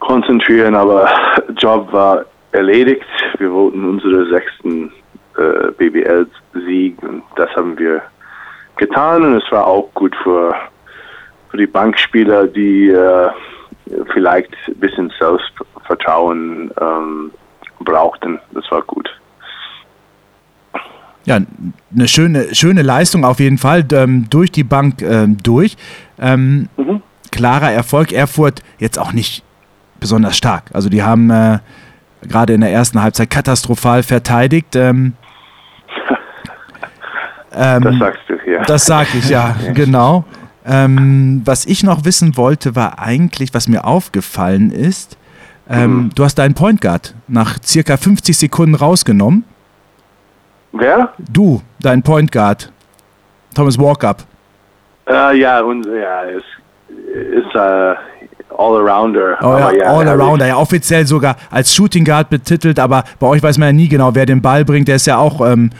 [0.00, 1.08] konzentrieren, aber
[1.56, 3.06] Job war erledigt.
[3.38, 4.92] Wir wollten unseren sechsten
[5.38, 8.02] äh, BBL-Sieg und das haben wir
[8.76, 10.54] getan und es war auch gut für,
[11.50, 13.30] für die Bankspieler, die äh,
[14.12, 17.30] vielleicht ein bisschen Selbstvertrauen ähm,
[17.80, 18.40] brauchten.
[18.52, 19.08] Das war gut.
[21.26, 21.38] Ja,
[21.94, 25.76] eine schöne, schöne Leistung auf jeden Fall ähm, durch die Bank ähm, durch.
[26.18, 27.02] Ähm, Mhm.
[27.30, 28.12] Klarer Erfolg.
[28.12, 29.42] Erfurt jetzt auch nicht
[29.98, 30.70] besonders stark.
[30.72, 31.58] Also die haben äh,
[32.22, 34.76] gerade in der ersten Halbzeit katastrophal verteidigt.
[34.76, 35.14] Ähm,
[37.56, 38.62] ähm, Das sagst du hier.
[38.62, 40.24] Das sag ich, ja, genau.
[40.66, 45.18] Ähm, was ich noch wissen wollte, war eigentlich, was mir aufgefallen ist,
[45.68, 49.44] ähm, du hast deinen Point Guard nach circa 50 Sekunden rausgenommen.
[50.72, 51.12] Wer?
[51.18, 52.70] Du, dein Point Guard,
[53.54, 54.24] Thomas Walkup.
[55.08, 56.44] Äh, ja, und ja, ist,
[56.88, 57.94] ist äh,
[58.56, 59.38] All-Arounder.
[59.42, 63.58] Oh ja, ja, All-Arounder, ja, offiziell sogar als Shooting Guard betitelt, aber bei euch weiß
[63.58, 64.88] man ja nie genau, wer den Ball bringt.
[64.88, 65.70] Der ist ja auch ähm,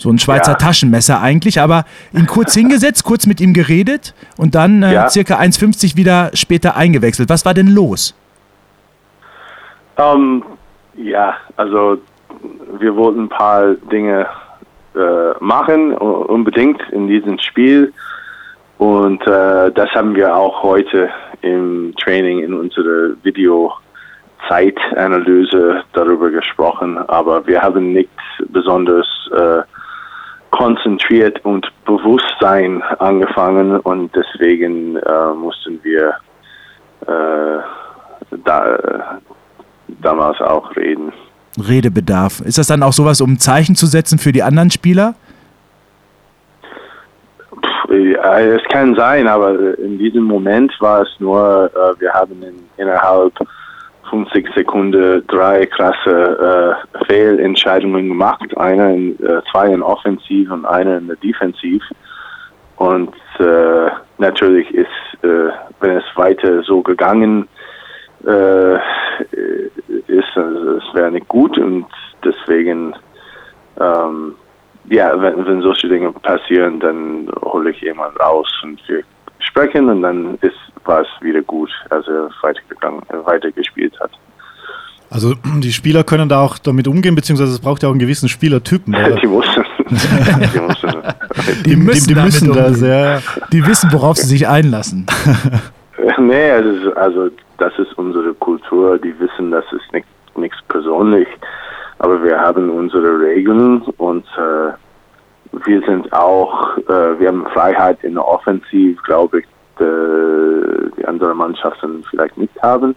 [0.00, 0.56] so ein Schweizer Ja.
[0.58, 5.08] Taschenmesser eigentlich, aber ihn kurz hingesetzt, kurz mit ihm geredet und dann äh, Ja.
[5.10, 7.28] circa 1,50 wieder später eingewechselt.
[7.28, 8.14] Was war denn los?
[9.98, 10.42] Ähm,
[10.96, 11.98] ja, also
[12.78, 14.26] wir wollten ein paar Dinge
[14.94, 17.92] äh, machen, unbedingt in diesem Spiel.
[18.78, 21.10] Und äh, das haben wir auch heute
[21.42, 26.96] im Training in unserer Video-Zeitanalyse darüber gesprochen.
[27.08, 28.08] Aber wir haben nicht
[28.48, 29.60] besonders äh,
[30.60, 36.14] konzentriert und Bewusstsein angefangen und deswegen äh, mussten wir
[37.06, 39.18] äh, da,
[40.02, 41.14] damals auch reden.
[41.58, 42.40] Redebedarf.
[42.40, 45.14] Ist das dann auch sowas, um Zeichen zu setzen für die anderen Spieler?
[47.88, 52.56] Ja, Es kann sein, aber in diesem Moment war es nur, äh, wir haben in,
[52.76, 53.32] innerhalb
[54.10, 58.56] 50 Sekunden drei krasse äh, Fehlentscheidungen gemacht.
[58.58, 61.82] Eine in, äh, zwei in Offensiv und eine in der Defensiv.
[62.76, 64.88] Und äh, natürlich ist,
[65.22, 67.48] äh, wenn es weiter so gegangen
[68.26, 68.74] äh,
[70.06, 71.86] ist, also es wäre nicht gut und
[72.24, 72.94] deswegen
[73.80, 74.34] ähm,
[74.88, 79.02] ja, wenn, wenn solche Dinge passieren, dann hole ich jemand raus und wir
[79.40, 84.10] sprechen und dann ist, war es wieder gut, als er weitergegangen, äh, weitergespielt hat.
[85.10, 88.28] Also die Spieler können da auch damit umgehen, beziehungsweise es braucht ja auch einen gewissen
[88.28, 88.94] Spielertypen.
[88.94, 89.16] oder?
[89.20, 89.64] Die mussten.
[90.54, 90.92] die mussten.
[91.64, 92.88] Die müssen, die, die damit müssen das, umgehen.
[92.88, 93.18] ja.
[93.52, 95.06] Die wissen, worauf sie sich einlassen.
[96.18, 98.98] Nee, also, also das ist unsere Kultur.
[98.98, 101.26] Die wissen, das ist nicht, nichts persönlich.
[101.98, 104.72] Aber wir haben unsere Regeln und äh,
[105.52, 109.44] wir sind auch, äh, wir haben Freiheit in der Offensiv, glaube ich,
[109.80, 112.94] äh, die anderen Mannschaften vielleicht nicht haben.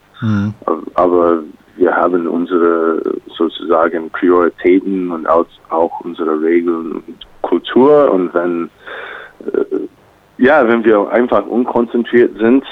[0.95, 1.39] Aber
[1.75, 3.01] wir haben unsere
[3.35, 8.11] sozusagen Prioritäten und auch, auch unsere Regeln und Kultur.
[8.11, 8.69] Und wenn
[9.45, 9.87] äh,
[10.37, 12.65] ja, wenn wir einfach unkonzentriert sind,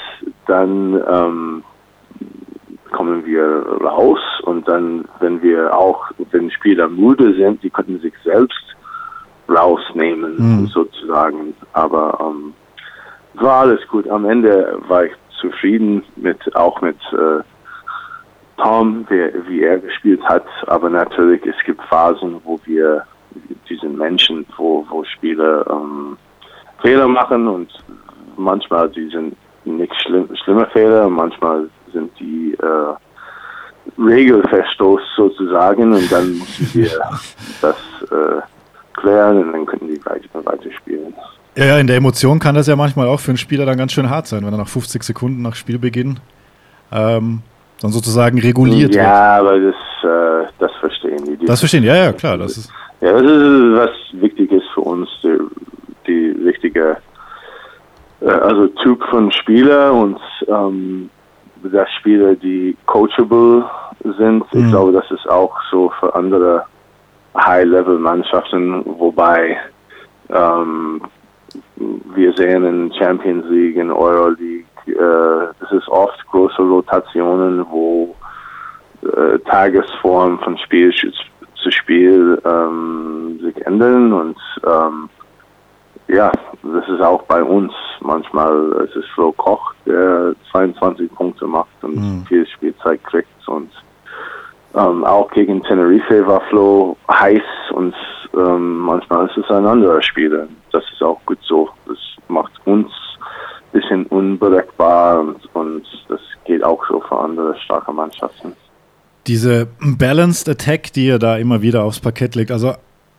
[0.47, 1.63] dann ähm,
[2.91, 8.13] kommen wir raus und dann, wenn wir auch, wenn Spieler müde sind, die könnten sich
[8.23, 8.70] selbst
[9.55, 11.53] rausnehmen, sozusagen.
[11.73, 12.53] Aber ähm,
[13.35, 14.07] war alles gut.
[14.09, 17.43] Am Ende war ich zufrieden mit, auch mit äh,
[18.57, 20.45] Tom, wie, wie er gespielt hat.
[20.67, 23.03] Aber natürlich, es gibt Phasen, wo wir,
[23.69, 26.17] diese Menschen, wo, wo Spieler ähm,
[26.81, 27.71] Fehler machen und
[28.37, 29.35] manchmal die sind
[29.65, 36.89] nicht schlimm, schlimme Fehler, manchmal sind die äh, Regelverstoß sozusagen und dann müssen wir
[37.61, 37.77] das
[38.11, 38.41] äh,
[38.93, 41.13] klären und dann können die weiter, weiterspielen.
[41.55, 43.91] Ja, ja, in der Emotion kann das ja manchmal auch für einen Spieler dann ganz
[43.91, 46.19] schön hart sein, wenn er nach 50 Sekunden nach Spielbeginn
[46.91, 47.41] ähm,
[47.81, 49.03] dann sozusagen reguliert wird.
[49.03, 51.37] Ja, aber das, äh, das verstehen die.
[51.37, 52.37] die Das verstehen, ja, ja, klar.
[52.37, 55.37] Das ist, Ja, das ist was wichtig ist für uns, die,
[56.07, 56.97] die richtige,
[58.21, 61.09] äh, also Typ von Spieler und ähm,
[61.63, 63.65] dass Spieler, die coachable
[64.17, 64.43] sind.
[64.51, 66.65] Ich glaube, das ist auch so für andere
[67.35, 69.57] High-Level-Mannschaften, wobei
[70.29, 71.01] ähm,
[72.15, 78.15] wir sehen in Champions League, in Euroleague, äh, es ist oft große Rotationen, wo
[79.03, 85.09] äh, Tagesform von Spiel zu Spiel ähm, sich ändern und ähm,
[86.07, 86.31] ja,
[86.63, 92.25] das ist auch bei uns manchmal, es ist Flo Koch, der 22 Punkte macht und
[92.27, 93.71] viel Spielzeit kriegt und
[94.75, 97.41] ähm, auch gegen Tenerife war Flo heiß
[97.73, 97.93] und
[98.33, 100.47] ähm, manchmal ist es ein anderer Spieler.
[100.71, 101.69] Das ist auch gut so.
[101.87, 101.97] Das
[102.29, 102.89] macht uns
[103.71, 108.53] ein bisschen unberechenbar und, und das geht auch so für andere starke Mannschaften.
[109.27, 112.51] diese Balanced Attack, die ihr da immer wieder aufs Parkett legt.
[112.51, 112.73] Also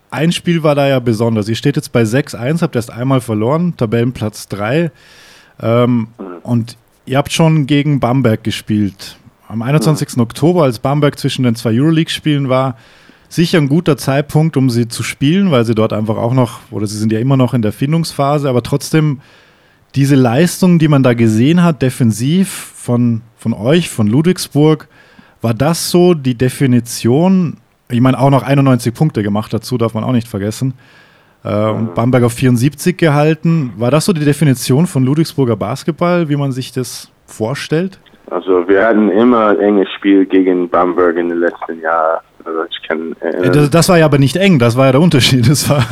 [0.09, 1.47] ein Spiel war da ja besonders.
[1.49, 4.91] Ihr steht jetzt bei 6-1, habt erst einmal verloren, Tabellenplatz 3.
[5.61, 6.07] Ähm,
[6.43, 9.17] und ihr habt schon gegen Bamberg gespielt.
[9.53, 10.17] Am 21.
[10.17, 12.75] Oktober, als Bamberg zwischen den zwei Euroleague-Spielen war,
[13.29, 16.87] sicher ein guter Zeitpunkt, um sie zu spielen, weil sie dort einfach auch noch, oder
[16.87, 19.21] sie sind ja immer noch in der Findungsphase, aber trotzdem
[19.93, 24.87] diese Leistung, die man da gesehen hat, defensiv von, von euch, von Ludwigsburg,
[25.43, 27.57] war das so die Definition?
[27.91, 30.73] Ich meine, auch noch 91 Punkte gemacht dazu, darf man auch nicht vergessen.
[31.43, 33.73] Äh, und Bamberg auf 74 gehalten.
[33.77, 37.99] War das so die Definition von Ludwigsburger Basketball, wie man sich das vorstellt?
[38.33, 42.19] Also wir hatten immer ein enges Spiel gegen Bamberg in den letzten Jahren.
[42.43, 43.53] Also ich kann Äh, erinnern.
[43.53, 45.47] Das, das war ja aber nicht eng, das war ja der Unterschied.
[45.53, 45.83] Das war,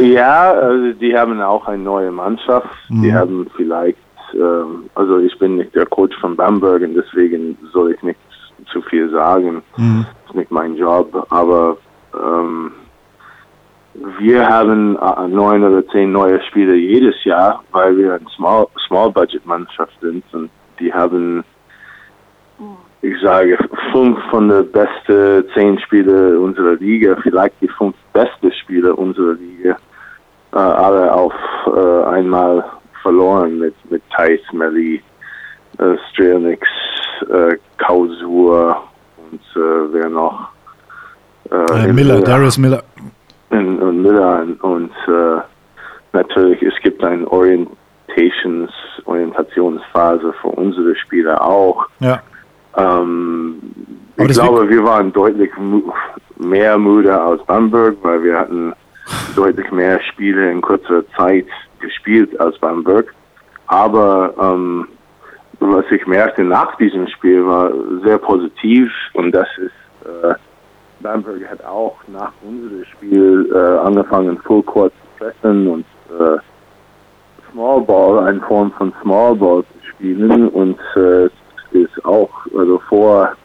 [0.00, 2.68] Ja, also die haben auch eine neue Mannschaft.
[2.88, 3.98] Die haben vielleicht,
[4.34, 8.18] ähm, also ich bin nicht der Coach von Bamberg und deswegen soll ich nicht
[8.72, 9.62] zu viel sagen.
[9.76, 11.76] Das ist nicht mein Job, aber
[12.14, 12.72] ähm,
[14.18, 19.10] wir haben äh, neun oder zehn neue Spieler jedes Jahr, weil wir eine Small, Small
[19.10, 20.48] Budget Mannschaft sind und
[20.80, 21.44] die haben
[23.02, 23.58] ich sage,
[23.92, 29.76] fünf von den besten zehn Spieler unserer Liga, vielleicht die fünf besten Spieler unserer Liga,
[30.52, 31.34] äh, alle auf
[31.66, 32.64] äh, einmal
[33.02, 35.02] verloren mit, mit Thais, Melli,
[35.78, 36.66] äh, Strelnix,
[37.30, 38.82] äh, Kausur
[39.30, 40.48] und äh, wer noch?
[41.50, 42.82] äh, Miller, Darius Miller.
[43.50, 45.40] und, und Miller und, und äh,
[46.12, 48.70] natürlich es gibt eine Orientations,
[49.04, 51.86] Orientationsphase für unsere Spieler auch.
[52.00, 52.20] Ja.
[52.76, 53.62] Ähm,
[54.16, 55.50] ich glaube, wir waren deutlich
[56.38, 58.72] mehr müde als Bamberg, weil wir hatten
[59.34, 61.46] deutlich mehr Spiele in kurzer Zeit
[61.80, 63.14] gespielt als Bamberg.
[63.66, 64.88] Aber ähm,
[65.60, 67.70] was ich merkte nach diesem Spiel war
[68.04, 70.34] sehr positiv und das ist, äh,
[71.00, 76.38] Bamberg hat auch nach unserem Spiel äh, angefangen, Full Court zu pressen und äh,
[77.50, 81.28] Small Ball, eine Form von Small Ball zu spielen und äh,
[81.82, 83.36] ist auch, also vor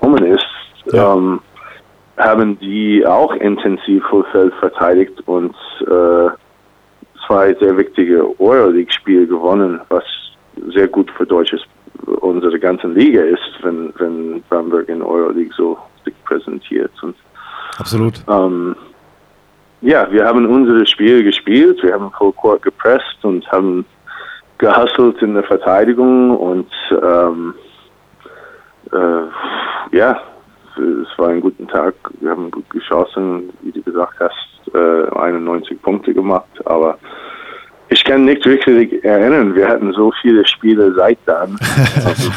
[0.00, 0.46] gekommen ist,
[0.92, 1.14] Ja.
[1.14, 1.40] ähm,
[2.16, 6.28] haben die auch intensiv Fullfeld verteidigt und äh,
[7.26, 10.04] zwei sehr wichtige Euroleague-Spiele gewonnen, was
[10.74, 11.62] sehr gut für deutsches
[12.20, 16.90] unsere ganze Liga ist, wenn, wenn Bamberg in Euroleague so sich präsentiert.
[17.02, 17.14] Und,
[17.78, 18.22] Absolut.
[18.28, 18.74] ähm,
[19.82, 23.84] ja, wir haben unsere Spiele gespielt, wir haben Full Court gepresst und haben
[24.60, 27.54] gehustelt in der Verteidigung und ähm,
[28.92, 30.20] äh, ja,
[30.76, 31.94] es war ein guter Tag.
[32.20, 36.98] Wir haben gut geschossen, wie du gesagt hast, äh, 91 Punkte gemacht, aber
[37.88, 41.58] ich kann nicht wirklich erinnern, wir hatten so viele Spiele seit dann.
[42.06, 42.30] Also,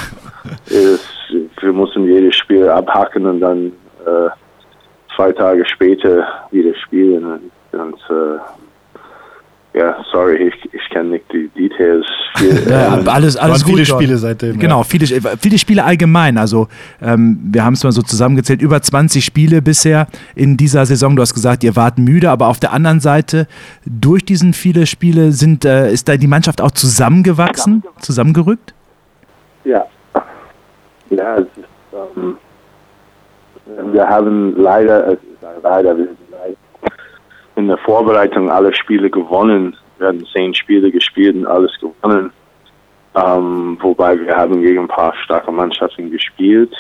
[0.66, 1.10] es,
[1.62, 3.72] wir mussten jedes Spiel abhaken und dann
[4.06, 4.30] äh,
[5.16, 7.24] zwei Tage später wieder spielen.
[7.72, 8.40] Und, und äh,
[9.74, 12.06] ja, sorry, ich, ich kenne nicht die Details.
[12.38, 14.02] Viel, Ja, ähm, alles, alles Waren viele gut dort.
[14.04, 14.84] Spiele seitdem, Genau, ja.
[14.84, 15.06] viele,
[15.40, 16.38] viele Spiele allgemein.
[16.38, 16.68] Also
[17.02, 21.16] ähm, wir haben es mal so zusammengezählt, über 20 Spiele bisher in dieser Saison.
[21.16, 23.48] Du hast gesagt, ihr wart müde, aber auf der anderen Seite,
[23.86, 28.74] durch diesen viele Spiele sind, äh, ist da die Mannschaft auch zusammengewachsen, zusammengerückt?
[29.64, 29.86] Ja.
[31.10, 31.68] Ja, es ist,
[32.16, 32.38] ähm,
[33.92, 35.18] wir haben leider, äh,
[35.64, 36.08] leider, wir haben leider
[37.56, 39.76] in der Vorbereitung alle Spiele gewonnen.
[39.98, 42.32] Wir hatten zehn Spiele gespielt und alles gewonnen.
[43.16, 46.74] Ähm, wobei wir haben gegen ein paar starke Mannschaften gespielt,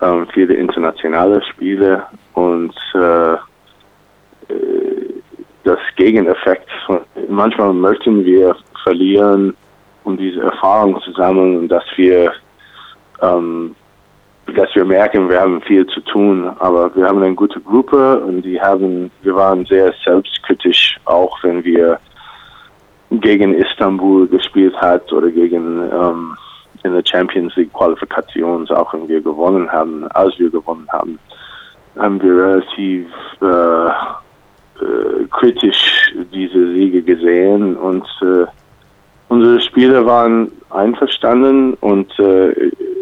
[0.00, 2.02] ähm, viele internationale Spiele
[2.32, 3.34] und äh,
[4.52, 5.14] äh,
[5.62, 6.68] das Gegeneffekt.
[7.28, 9.56] Manchmal möchten wir verlieren,
[10.02, 12.32] um diese Erfahrung zu sammeln und dass wir,
[13.22, 13.74] ähm,
[14.52, 18.42] dass wir merken, wir haben viel zu tun, aber wir haben eine gute Gruppe und
[18.42, 21.98] die haben, wir waren sehr selbstkritisch, auch wenn wir
[23.10, 26.36] gegen Istanbul gespielt hat oder gegen ähm,
[26.82, 31.18] in der Champions League Qualifikation, auch wenn wir gewonnen haben, als wir gewonnen haben,
[31.96, 33.06] haben wir relativ
[33.40, 33.88] äh,
[34.84, 38.46] äh, kritisch diese Siege gesehen und äh,
[39.28, 42.52] unsere Spieler waren einverstanden und äh,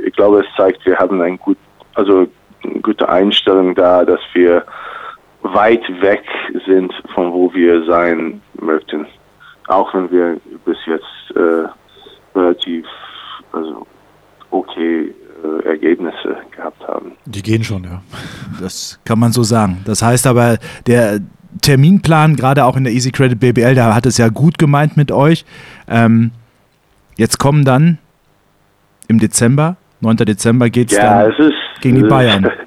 [0.05, 1.57] ich glaube, es zeigt, wir haben ein gut,
[1.95, 2.27] also
[2.65, 4.65] eine gute Einstellung da, dass wir
[5.43, 6.25] weit weg
[6.67, 9.07] sind von wo wir sein möchten.
[9.69, 11.69] Auch wenn wir bis jetzt äh,
[12.39, 12.87] relativ
[13.53, 13.87] also
[14.51, 17.13] okay äh, Ergebnisse gehabt haben.
[17.25, 18.03] Die gehen schon, ja.
[18.61, 19.83] Das kann man so sagen.
[19.85, 21.21] Das heißt aber, der
[21.61, 25.13] Terminplan, gerade auch in der Easy Credit BBL, da hat es ja gut gemeint mit
[25.13, 25.45] euch.
[25.89, 26.31] Ähm,
[27.17, 27.99] jetzt kommen dann
[29.09, 30.17] im Dezember, 9.
[30.19, 31.33] Dezember geht es Ja, dann.
[31.33, 32.51] es ist gegen die ist Bayern.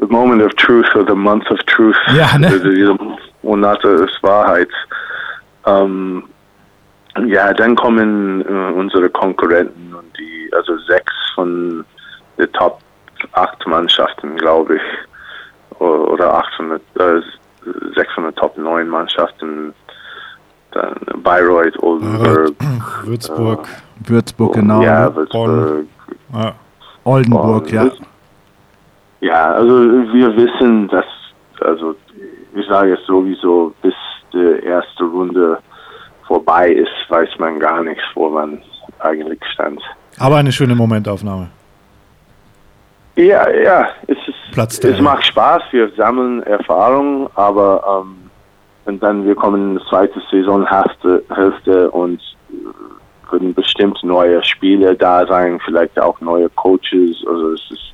[0.00, 1.94] The moment of truth or the month of truth.
[2.16, 2.48] Ja, ne?
[2.48, 2.96] Also diese
[3.42, 4.74] Monate des Wahrheits.
[5.64, 6.24] Ähm,
[7.26, 11.84] ja, dann kommen äh, unsere Konkurrenten und die, also sechs von
[12.36, 12.80] der Top
[13.32, 17.22] acht Mannschaften, glaube ich, oder acht von der, äh,
[17.94, 19.74] sechs von der Top neun Mannschaften.
[20.72, 22.54] Dann Bayreuth, Oldenburg,
[23.04, 23.68] Würzburg.
[24.06, 24.82] Würzburg, genau.
[24.82, 25.14] ja?
[25.14, 25.84] Würzburg,
[26.32, 26.54] Ja.
[27.04, 27.90] Oldenburg, ja.
[29.20, 29.80] Ja, also
[30.12, 31.04] wir wissen, dass,
[31.60, 31.94] also
[32.54, 33.94] ich sage es sowieso, bis
[34.32, 35.58] die erste Runde
[36.26, 38.60] vorbei ist, weiß man gar nichts, wo man
[39.00, 39.80] eigentlich stand.
[40.18, 41.48] Aber eine schöne Momentaufnahme.
[43.16, 48.30] Ja, ja, es ist, es macht Spaß, wir sammeln Erfahrung, aber ähm,
[48.84, 52.20] und dann wir kommen in die zweite Saisonhälfte Hälfte und
[52.50, 57.24] äh, würden bestimmt neue Spiele da sein, vielleicht auch neue Coaches.
[57.26, 57.92] Also es ist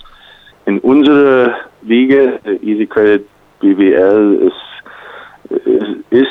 [0.67, 3.27] in unserer Liga, der Easy Credit
[3.61, 6.29] BBL, ist, ist, ist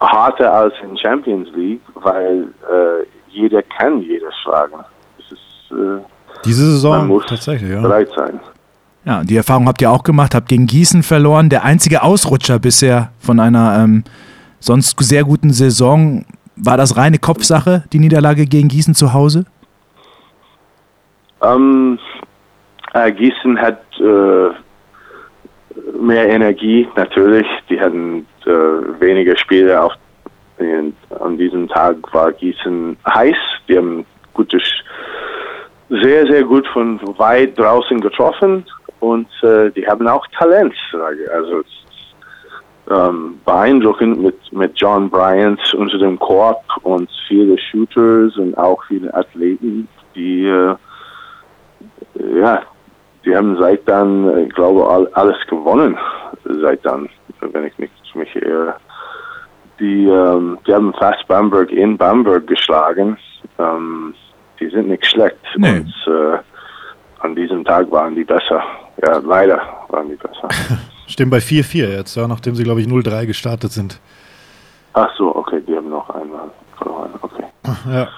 [0.00, 4.84] harter als in Champions League, weil äh, jeder kann jeder schlagen.
[5.18, 6.02] Es ist äh,
[6.44, 7.80] Diese man Saison muss tatsächlich, ja.
[7.80, 8.40] bereit sein.
[9.04, 11.48] Ja, die Erfahrung habt ihr auch gemacht, habt gegen Gießen verloren.
[11.48, 14.04] Der einzige Ausrutscher bisher von einer ähm,
[14.58, 16.24] sonst sehr guten Saison.
[16.56, 19.46] War das reine Kopfsache, die Niederlage gegen Gießen zu Hause?
[21.42, 21.98] Ähm,
[22.92, 24.50] äh, Gießen hat äh,
[25.98, 27.46] mehr Energie, natürlich.
[27.68, 28.50] Die hatten äh,
[29.00, 29.80] weniger Spiele.
[29.80, 29.92] Auf,
[30.58, 33.36] in, an diesem Tag war Gießen heiß.
[33.68, 34.62] Die haben gutes,
[35.90, 38.64] sehr, sehr gut von weit draußen getroffen
[39.00, 40.74] und äh, die haben auch Talent.
[40.92, 41.30] Sage ich.
[41.30, 41.62] Also
[42.90, 49.12] ähm, beeindruckend mit, mit John Bryant unter dem Korb und viele Shooters und auch viele
[49.14, 50.74] Athleten, die äh,
[52.38, 52.62] ja,
[53.24, 55.98] die haben seit dann, äh, ich glaube, all, alles gewonnen.
[56.44, 57.08] Seit dann,
[57.40, 58.74] wenn ich nicht mich irre.
[59.78, 63.16] Die, ähm, die haben fast Bamberg in Bamberg geschlagen.
[63.58, 64.14] Ähm,
[64.60, 65.36] die sind nicht schlecht.
[65.56, 65.80] Nee.
[65.80, 66.38] Und äh,
[67.20, 68.62] an diesem Tag waren die besser.
[69.06, 70.48] Ja, leider waren die besser.
[71.06, 73.98] Stehen bei 4-4 jetzt, ja, nachdem sie, glaube ich, 0-3 gestartet sind.
[74.92, 77.10] Ach so, okay, die haben noch einmal verloren.
[77.22, 77.44] Okay.
[77.88, 78.08] Ja.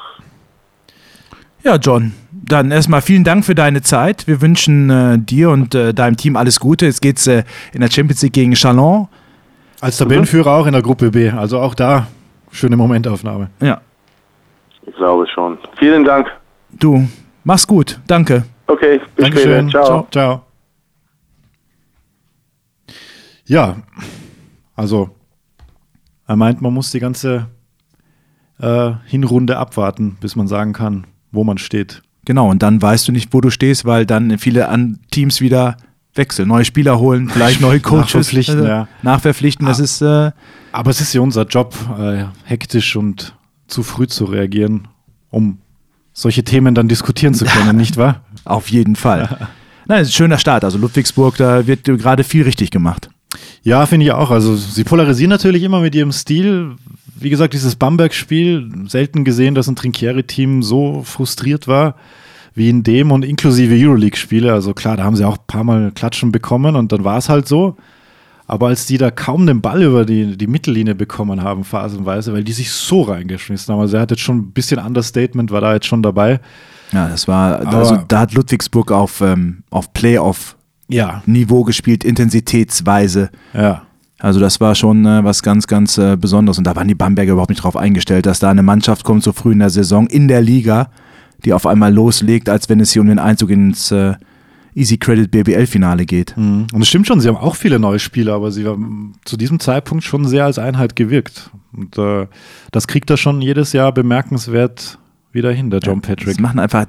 [1.65, 4.27] Ja, John, dann erstmal vielen Dank für deine Zeit.
[4.27, 6.87] Wir wünschen äh, dir und äh, deinem Team alles Gute.
[6.87, 9.09] Jetzt geht's äh, in der Champions League gegen Chalon.
[9.81, 11.31] Als Tabellenführer auch in der Gruppe B.
[11.31, 12.09] Also auch da
[12.51, 13.51] schöne Momentaufnahme.
[13.61, 13.81] Ja,
[14.87, 15.59] Ich glaube schon.
[15.83, 16.29] Vielen Dank.
[16.71, 17.09] du,
[17.43, 17.99] mach's gut.
[18.07, 18.45] Danke.
[18.69, 19.69] Okay, bis Dankeschön.
[19.69, 19.85] später.
[19.85, 20.07] Ciao.
[20.13, 20.43] Ciao.
[23.47, 23.79] Ja,
[24.77, 25.11] also
[26.29, 27.49] er meint, man muss die ganze
[28.61, 32.01] äh, Hinrunde abwarten, bis man sagen kann, wo man steht.
[32.27, 35.77] Genau, und dann weißt du nicht, wo du stehst, weil dann viele an Teams wieder
[36.15, 38.89] wechseln, neue Spieler holen, vielleicht neue Coaches Nachverpflichten, also, ja.
[39.03, 39.67] nachverpflichten.
[39.67, 40.31] Das ist äh,
[40.71, 44.87] Aber es ist ja unser Job, äh, hektisch und zu früh zu reagieren,
[45.31, 45.59] um
[46.13, 48.23] solche Themen dann diskutieren zu können, nicht wahr?
[48.45, 49.49] auf jeden Fall.
[49.87, 50.65] Nein, es ist ein schöner Start.
[50.65, 53.11] Also Ludwigsburg, da wird gerade viel richtig gemacht.
[53.63, 54.31] Ja, finde ich auch.
[54.31, 56.77] Also sie polarisieren natürlich immer mit ihrem Stil.
[57.15, 61.97] Wie gesagt, dieses Bamberg-Spiel, selten gesehen, dass ein Trinkieri-Team so frustriert war
[62.55, 64.53] wie in dem und inklusive Euroleague-Spiele.
[64.53, 67.29] Also klar, da haben sie auch ein paar Mal Klatschen bekommen und dann war es
[67.29, 67.77] halt so.
[68.53, 72.45] Aber als die da kaum den Ball über die, die Mittellinie bekommen haben, phasenweise, weil
[72.45, 73.81] die sich so reingeschmissen haben.
[73.81, 76.39] Also er hat jetzt schon ein bisschen Understatement, war da jetzt schon dabei.
[76.93, 83.31] Ja, das war, Aber- also da hat Ludwigsburg auf, ähm, auf Playoff-Niveau Ja, gespielt, intensitätsweise.
[83.55, 83.83] ja.
[84.19, 86.57] Also das war schon äh, was ganz, ganz äh, Besonderes.
[86.59, 89.33] Und da waren die Bamberger überhaupt nicht drauf eingestellt, dass da eine Mannschaft kommt so
[89.33, 90.91] früh in der Saison in der Liga,
[91.45, 94.13] die auf einmal loslegt, als wenn es hier um den Einzug ins äh,
[94.75, 96.35] Easy Credit BBL-Finale geht.
[96.37, 96.67] Mhm.
[96.73, 99.61] Und es stimmt schon, sie haben auch viele neue Spieler, aber sie haben zu diesem
[99.61, 101.51] Zeitpunkt schon sehr als Einheit gewirkt.
[101.73, 102.27] Und äh,
[102.71, 104.99] das kriegt er schon jedes Jahr bemerkenswert
[105.33, 106.41] wieder hin, der John Das Patrick.
[106.41, 106.87] machen einfach,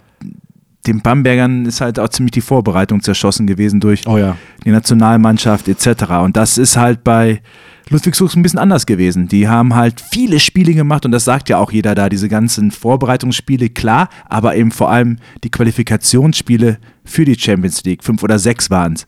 [0.88, 4.36] den Bambergern ist halt auch ziemlich die Vorbereitung zerschossen gewesen durch Oh ja.
[4.66, 6.04] die Nationalmannschaft etc.
[6.24, 7.42] Und das ist halt bei
[7.90, 9.28] Ludwigsburg ein bisschen anders gewesen.
[9.28, 12.72] Die haben halt viele Spiele gemacht und das sagt ja auch jeder da, diese ganzen
[12.72, 18.70] Vorbereitungsspiele, klar, aber eben vor allem die Qualifikationsspiele für die Champions League, fünf oder sechs
[18.70, 19.08] waren es,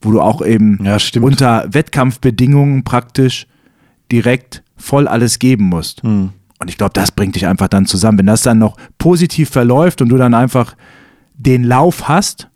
[0.00, 3.46] wo du auch eben Ja, unter Wettkampfbedingungen praktisch
[4.10, 6.02] direkt voll alles geben musst.
[6.02, 6.30] Hm.
[6.58, 8.18] Und ich glaube, das bringt dich einfach dann zusammen.
[8.18, 10.76] Wenn das dann noch positiv verläuft und du dann einfach
[11.34, 12.48] den Lauf hast,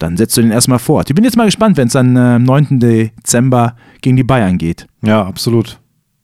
[0.00, 1.10] dann setzt du den erstmal fort.
[1.10, 2.80] Ich bin jetzt mal gespannt, wenn es dann äh, am 9.
[2.80, 4.86] Dezember gegen die Bayern geht.
[5.02, 5.78] Ja, absolut.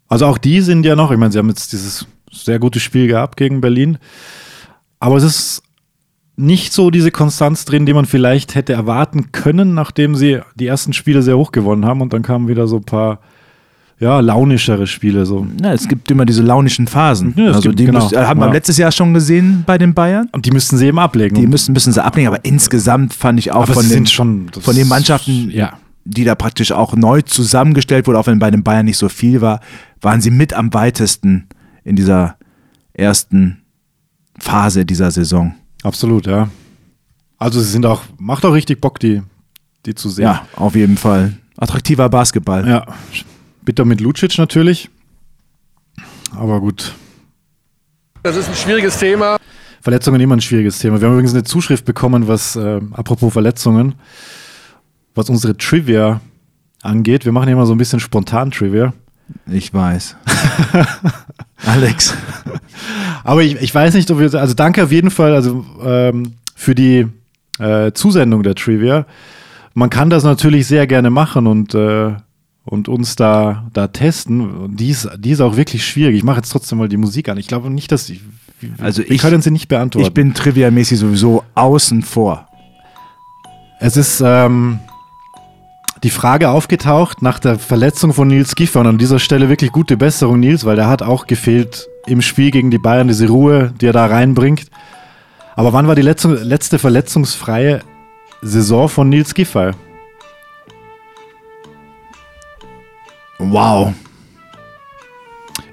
[0.08, 3.06] Also auch die sind ja noch, ich meine, sie haben jetzt dieses sehr gute Spiel
[3.06, 3.98] gehabt gegen Berlin.
[4.98, 5.62] Aber es ist
[6.36, 10.92] nicht so diese Konstanz drin, die man vielleicht hätte erwarten können, nachdem sie die ersten
[10.92, 12.00] Spiele sehr hoch gewonnen haben.
[12.00, 13.20] Und dann kamen wieder so ein paar
[13.98, 15.24] ja, launischere Spiele.
[15.26, 15.46] So.
[15.62, 17.32] Ja, es gibt immer diese launischen Phasen.
[17.36, 18.00] Ja, also gibt- die genau.
[18.00, 18.52] müsst, äh, haben wir Ja.
[18.52, 20.28] letztes Jahr schon gesehen bei den Bayern.
[20.32, 21.34] Und die müssten sie eben ablegen.
[21.34, 24.74] Die müssen, müssen sie ablegen, aber insgesamt fand ich auch Aber von den, schon- von
[24.76, 25.74] den Mannschaften, ja.
[26.04, 29.40] die da praktisch auch neu zusammengestellt wurde, auch wenn bei den Bayern nicht so viel
[29.40, 29.60] war,
[30.02, 31.46] waren sie mit am weitesten
[31.84, 32.36] in dieser
[32.92, 33.62] ersten
[34.38, 35.54] Phase dieser Saison.
[35.82, 36.48] Absolut, ja.
[37.38, 39.22] Also sie sind auch, macht auch richtig Bock, die,
[39.86, 40.24] die zu sehen.
[40.24, 41.34] Ja, auf jeden Fall.
[41.56, 42.66] Attraktiver Basketball.
[42.68, 42.84] Ja.
[43.66, 44.88] Bitter mit Lucic natürlich.
[46.34, 46.94] Aber gut.
[48.22, 49.38] Das ist ein schwieriges Thema.
[49.82, 51.00] Verletzungen immer ein schwieriges Thema.
[51.00, 53.96] Wir haben übrigens eine Zuschrift bekommen, was, äh, apropos Verletzungen,
[55.14, 56.20] was unsere Trivia
[56.82, 57.24] angeht.
[57.24, 58.94] Wir machen ja immer so ein bisschen spontan Trivia.
[59.50, 60.16] Ich weiß.
[61.66, 62.14] Alex.
[63.24, 66.76] Aber ich, ich weiß nicht, ob wir, also danke auf jeden Fall also, ähm, für
[66.76, 67.08] die
[67.58, 69.06] äh, Zusendung der Trivia.
[69.74, 72.14] Man kann das natürlich sehr gerne machen und, äh,
[72.66, 74.40] und uns da, da testen.
[74.40, 76.16] Und Die ist, die ist auch wirklich schwierig.
[76.16, 77.38] Ich mache jetzt trotzdem mal die Musik an.
[77.38, 78.20] Ich glaube nicht, dass ich.
[78.78, 80.06] Also wir ich- können sie nicht beantworten.
[80.06, 82.46] Ich bin triviamäßig sowieso außen vor.
[83.80, 84.78] Es ist ähm,
[86.02, 88.80] die Frage aufgetaucht nach der Verletzung von Nils Giffer.
[88.80, 92.50] Und an dieser Stelle wirklich gute Besserung, Nils, weil der hat auch gefehlt im Spiel
[92.50, 94.66] gegen die Bayern, diese Ruhe, die er da reinbringt.
[95.54, 97.80] Aber wann war die letzte, letzte verletzungsfreie
[98.42, 99.70] Saison von Nils Giffey?
[103.38, 103.94] Wow.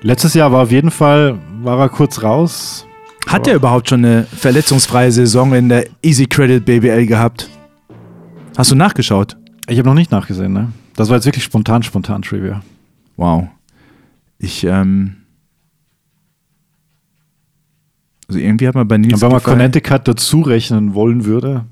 [0.02, 2.86] Letztes Jahr war auf jeden Fall, war er kurz raus.
[3.28, 7.50] Hat er überhaupt schon eine verletzungsfreie Saison in der Easy Credit BBL gehabt?
[8.58, 9.38] Hast du nachgeschaut?
[9.68, 10.72] Ich habe noch nicht nachgesehen, ne?
[10.96, 12.62] Das war jetzt wirklich spontan, spontan Trivia.
[13.16, 13.48] Wow.
[14.38, 15.16] Ich, ähm.
[18.28, 21.66] Also irgendwie hat man bei Nils Und wenn man Connecticut dazu rechnen wollen würde.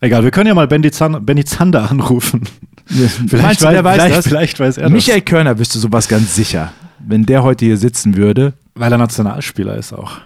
[0.00, 2.42] Egal, wir können ja mal Benny Zan- Benny Zander anrufen.
[2.88, 4.26] Meinst du, weiß vielleicht, das?
[4.26, 6.72] vielleicht weiß er Michael Körner wüsste sowas ganz sicher.
[6.98, 8.52] Wenn der heute hier sitzen würde.
[8.52, 8.82] das.
[8.82, 10.20] Weil er Nationalspieler ist auch.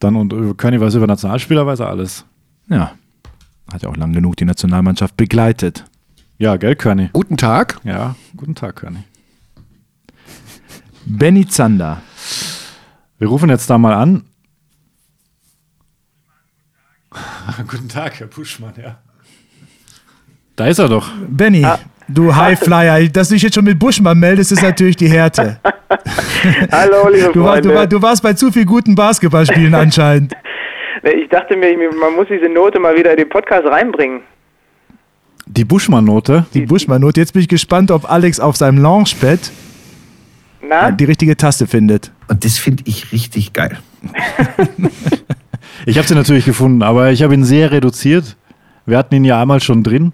[0.00, 2.24] Dann und über Körny weiß über Nationalspieler, weiß er alles.
[2.68, 2.92] Ja.
[3.72, 5.84] Hat ja auch lang genug die Nationalmannschaft begleitet.
[6.38, 7.10] Ja, gell, Körny?
[7.12, 7.78] Guten Tag.
[7.84, 9.04] Ja, guten Tag, Körny.
[11.04, 12.02] Benny Zander.
[13.18, 14.24] Wir rufen jetzt da mal an.
[17.68, 18.98] Guten Tag, Herr Puschmann, ja.
[20.56, 21.10] Da ist er doch.
[21.28, 21.66] Benny,
[22.08, 25.58] du Highflyer, dass du dich jetzt schon mit Buschmann meldest, ist natürlich die Härte.
[26.72, 27.68] Hallo, liebe Du, war, Freunde.
[27.68, 30.34] du, war, du warst bei zu viel guten Basketballspielen anscheinend.
[31.02, 34.20] ich dachte mir, man muss diese Note mal wieder in den Podcast reinbringen.
[35.46, 36.46] Die Buschmann-Note.
[36.54, 37.20] Die Buschmann-Note.
[37.20, 39.50] Jetzt bin ich gespannt, ob Alex auf seinem Launchpad
[40.66, 40.90] Na?
[40.90, 42.10] die richtige Taste findet.
[42.28, 43.78] Und das finde ich richtig geil.
[45.84, 48.36] Ich habe sie natürlich gefunden, aber ich habe ihn sehr reduziert.
[48.86, 50.12] Wir hatten ihn ja einmal schon drin.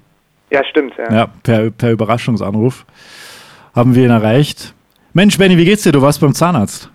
[0.51, 0.95] Ja, stimmt.
[0.99, 1.13] Ja.
[1.15, 2.85] Ja, per, per Überraschungsanruf
[3.75, 4.75] haben wir ihn erreicht.
[5.13, 5.93] Mensch, Benny, wie geht's dir?
[5.93, 6.91] Du warst beim Zahnarzt.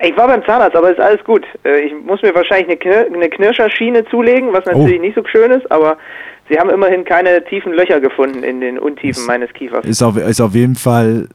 [0.00, 1.44] Ich war beim Zahnarzt, aber ist alles gut.
[1.64, 5.02] Äh, Ich muss mir wahrscheinlich eine, Knir eine Knirscherschiene zulegen, was natürlich Oh.
[5.02, 5.96] nicht so schön ist, aber
[6.48, 9.84] sie haben immerhin keine tiefen Löcher gefunden in den Untiefen meines Kiefers.
[9.84, 11.28] Ist auf, ist auf jeden Fall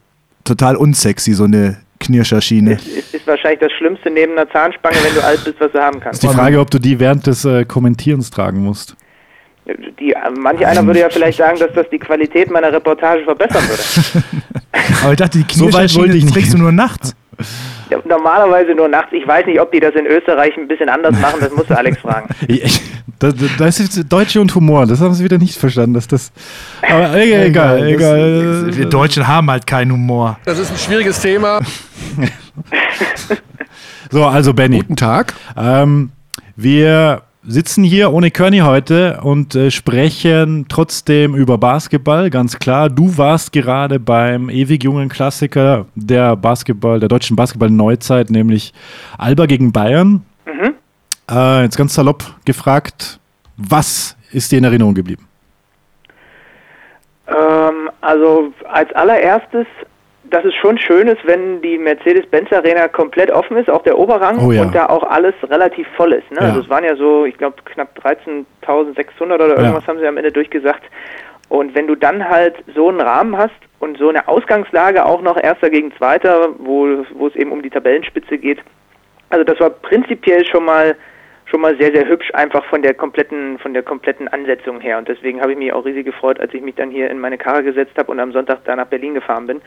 [0.44, 2.72] total unsexy, so eine Knirscherschiene.
[2.74, 6.00] Ist, ist wahrscheinlich das Schlimmste neben einer Zahnspange, wenn du alt bist, was du haben
[6.00, 6.22] kannst.
[6.22, 8.96] Ist die Frage, ob du die während des äh, Kommentierens tragen musst.
[9.98, 14.24] Die, manch einer würde ja vielleicht sagen, dass das die Qualität meiner Reportage verbessern würde.
[15.02, 17.14] Aber ich dachte, die So Knirscherschiene ich nicht trägst du nur nachts.
[17.90, 19.12] Ja, normalerweise nur nachts.
[19.12, 21.76] Ich weiß nicht, ob die das in Österreich ein bisschen anders machen, das musst du
[21.76, 22.28] Alex fragen.
[23.18, 25.94] Das, das ist Deutsche und Humor, das haben sie wieder nicht verstanden.
[25.94, 26.32] Dass das,
[26.82, 27.88] aber egal, egal.
[27.88, 28.76] egal.
[28.76, 30.38] Wir Deutschen haben halt keinen Humor.
[30.44, 31.60] Das ist ein schwieriges Thema.
[34.12, 34.78] So, also Benny.
[34.78, 35.34] Guten Tag.
[35.56, 36.10] Ähm,
[36.56, 42.90] wir sitzen hier ohne Körny heute und äh, sprechen trotzdem über Basketball, ganz klar.
[42.90, 48.72] Du warst gerade beim ewig jungen Klassiker der Basketball, der deutschen Basketball-Neuzeit, nämlich
[49.18, 50.24] Alba gegen Bayern.
[51.30, 53.20] Äh, jetzt ganz salopp gefragt,
[53.56, 55.28] was ist dir in Erinnerung geblieben?
[57.28, 59.66] Ähm, also als allererstes,
[60.30, 64.38] dass es schon schön ist, wenn die Mercedes-Benz Arena komplett offen ist, auch der Oberrang
[64.38, 64.62] Oh ja.
[64.62, 66.30] und da auch alles relativ voll ist.
[66.30, 66.38] Ne?
[66.40, 66.46] Ja.
[66.48, 69.86] Also es waren ja so, ich glaube, knapp 13.600 oder irgendwas Ja.
[69.88, 70.82] haben sie am Ende durchgesagt.
[71.48, 75.36] Und wenn du dann halt so einen Rahmen hast und so eine Ausgangslage auch noch
[75.42, 78.58] Erster gegen Zweiter, wo, wo es eben um die Tabellenspitze geht,
[79.30, 80.96] also das war prinzipiell schon mal
[81.46, 85.08] schon mal sehr sehr hübsch einfach von der kompletten von der kompletten Ansetzung her und
[85.08, 87.64] deswegen habe ich mich auch riesig gefreut, als ich mich dann hier in meine Karre
[87.64, 89.60] gesetzt habe und am Sonntag da nach Berlin gefahren bin.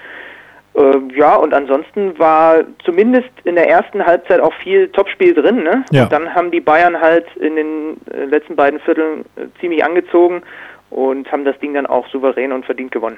[0.76, 5.64] Ähm, ja, und ansonsten war zumindest in der ersten Halbzeit auch viel Topspiel drin.
[5.64, 5.86] Ne?
[5.92, 6.04] Ja.
[6.04, 10.42] Und dann haben die Bayern halt in den äh, letzten beiden Vierteln äh, ziemlich angezogen
[10.90, 13.18] und haben das Ding dann auch souverän und verdient gewonnen.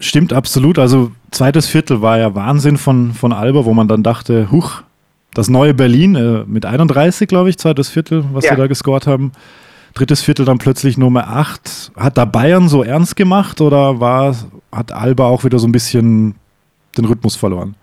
[0.00, 0.78] Stimmt absolut.
[0.78, 4.82] Also zweites Viertel war ja Wahnsinn von, von Alba, wo man dann dachte, huch,
[5.32, 8.50] das neue Berlin äh, mit 31, glaube ich, zweites Viertel, was Ja.
[8.54, 9.32] sie da gescored haben.
[9.94, 11.92] Drittes Viertel dann plötzlich Nummer 8.
[11.96, 14.34] Hat da Bayern so ernst gemacht oder war,
[14.74, 16.34] hat Alba auch wieder so ein bisschen
[16.98, 17.76] den Rhythmus verloren?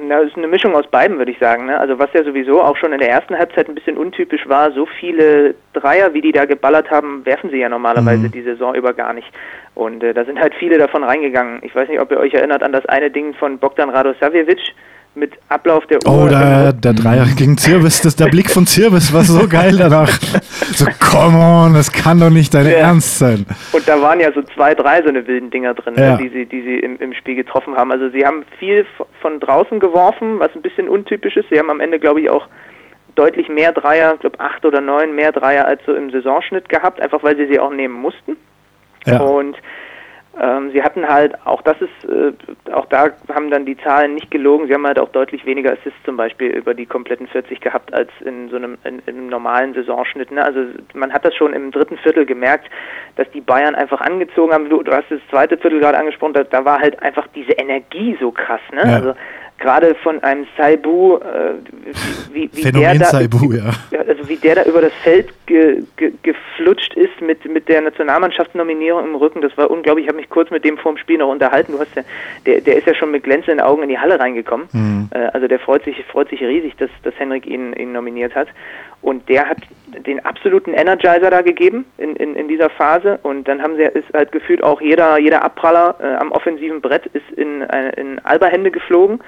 [0.00, 1.66] Na, das ist eine Mischung aus beiden, würde ich sagen.
[1.66, 1.80] Ne?
[1.80, 4.86] Also was ja sowieso auch schon in der ersten Halbzeit ein bisschen untypisch war, so
[5.00, 9.12] viele Dreier, wie die da geballert haben, werfen sie ja normalerweise die Saison über gar
[9.12, 9.26] nicht.
[9.74, 11.58] Und äh, da sind halt viele davon reingegangen.
[11.62, 14.74] Ich weiß nicht, ob ihr euch erinnert an das eine Ding von Bogdan Radosavjevic
[15.16, 16.24] mit Ablauf der Uhr.
[16.24, 20.10] Oh, der, der Dreier gegen Zirbis, das, der Blick von Zirbis war so geil danach.
[20.74, 22.72] So, come on, das kann doch nicht dein Ja.
[22.72, 23.46] Ernst sein.
[23.72, 26.16] Und da waren ja so zwei, drei so eine wilden Dinger drin, Ja.
[26.16, 27.90] ne, die sie, die sie im, im Spiel getroffen haben.
[27.90, 28.84] Also sie haben viel
[29.20, 31.48] von draußen geworfen, was ein bisschen untypisch ist.
[31.50, 32.46] Sie haben am Ende, glaube ich, auch
[33.14, 37.00] deutlich mehr Dreier, ich glaube acht oder neun mehr Dreier als so im Saisonschnitt gehabt,
[37.00, 38.36] einfach weil sie sie auch nehmen mussten.
[39.06, 39.20] Ja.
[39.20, 39.56] Und
[40.40, 42.32] ähm, sie hatten halt, auch das ist, äh,
[42.72, 45.98] auch da haben dann die Zahlen nicht gelogen, sie haben halt auch deutlich weniger Assists
[46.04, 50.30] zum Beispiel über die kompletten 40 gehabt als in so einem in, im normalen Saisonschnitt.
[50.30, 50.42] Ne?
[50.42, 50.60] Also
[50.92, 52.68] man hat das schon im dritten Viertel gemerkt,
[53.16, 54.68] dass die Bayern einfach angezogen haben.
[54.68, 58.16] Du, du hast das zweite Viertel gerade angesprochen, da, da war halt einfach diese Energie
[58.20, 58.60] so krass.
[58.72, 58.82] Ne?
[58.84, 58.94] Ja.
[58.94, 59.14] Also
[59.58, 61.54] gerade von einem Saibu, äh,
[62.32, 63.52] wie, wie, der Phänomen da, Saibu,
[63.92, 64.00] ja.
[64.06, 69.04] also wie der da über das Feld ge, ge, geflutscht ist mit, mit der Nationalmannschaftsnominierung
[69.04, 70.04] im Rücken, das war unglaublich.
[70.04, 71.72] Ich habe mich kurz mit dem vor dem Spiel noch unterhalten.
[71.72, 72.02] Du hast ja,
[72.44, 74.68] der, der ist ja schon mit glänzenden Augen in die Halle reingekommen.
[75.10, 78.48] Äh, also der freut sich, freut sich riesig, dass, dass Henrik ihn, ihn nominiert hat.
[79.02, 79.58] Und der hat
[80.06, 83.18] den absoluten Energizer da gegeben in, in, in dieser Phase.
[83.22, 87.06] Und dann haben sie ist halt gefühlt auch jeder, jeder Abpraller äh, am offensiven Brett
[87.06, 89.20] ist in, äh, in Alba-Hände geflogen.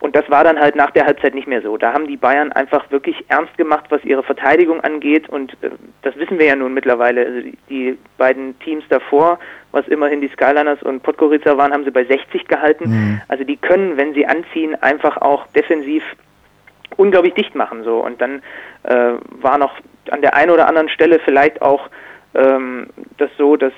[0.00, 1.76] Und das war dann halt nach der Halbzeit nicht mehr so.
[1.76, 5.28] Da haben die Bayern einfach wirklich ernst gemacht, was ihre Verteidigung angeht.
[5.28, 5.70] Und äh,
[6.02, 7.26] das wissen wir ja nun mittlerweile.
[7.26, 9.38] Also die, die beiden Teams davor,
[9.72, 13.20] was immerhin die Skyliners und Podgorica waren, haben sie bei 60 gehalten.
[13.28, 16.02] Also die können, wenn sie anziehen, einfach auch defensiv
[16.96, 17.84] unglaublich dicht machen.
[17.84, 18.04] So.
[18.04, 18.42] Und dann
[18.84, 19.74] äh, war noch
[20.10, 21.90] an der einen oder anderen Stelle vielleicht auch
[22.34, 22.88] ähm,
[23.18, 23.72] das so, dass,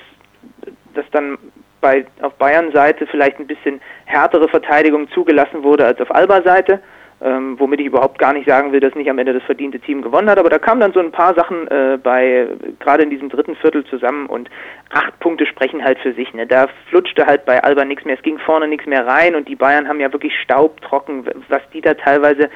[0.93, 1.37] dass dann
[1.83, 6.79] bei, auf Bayern-Seite vielleicht ein bisschen härtere Verteidigung zugelassen wurde als auf Alba-Seite
[7.23, 10.01] ähm, womit ich überhaupt gar nicht sagen will, dass nicht am Ende das verdiente Team
[10.01, 12.47] gewonnen hat, aber da kamen dann so ein paar Sachen äh, bei,
[12.79, 14.49] gerade in diesem dritten Viertel zusammen und
[14.91, 16.33] acht Punkte sprechen halt für sich.
[16.33, 16.45] Ne?
[16.45, 19.55] Da flutschte halt bei Alba nichts mehr, es ging vorne nichts mehr rein und die
[19.55, 22.49] Bayern haben ja wirklich staubtrocken, was die da teilweise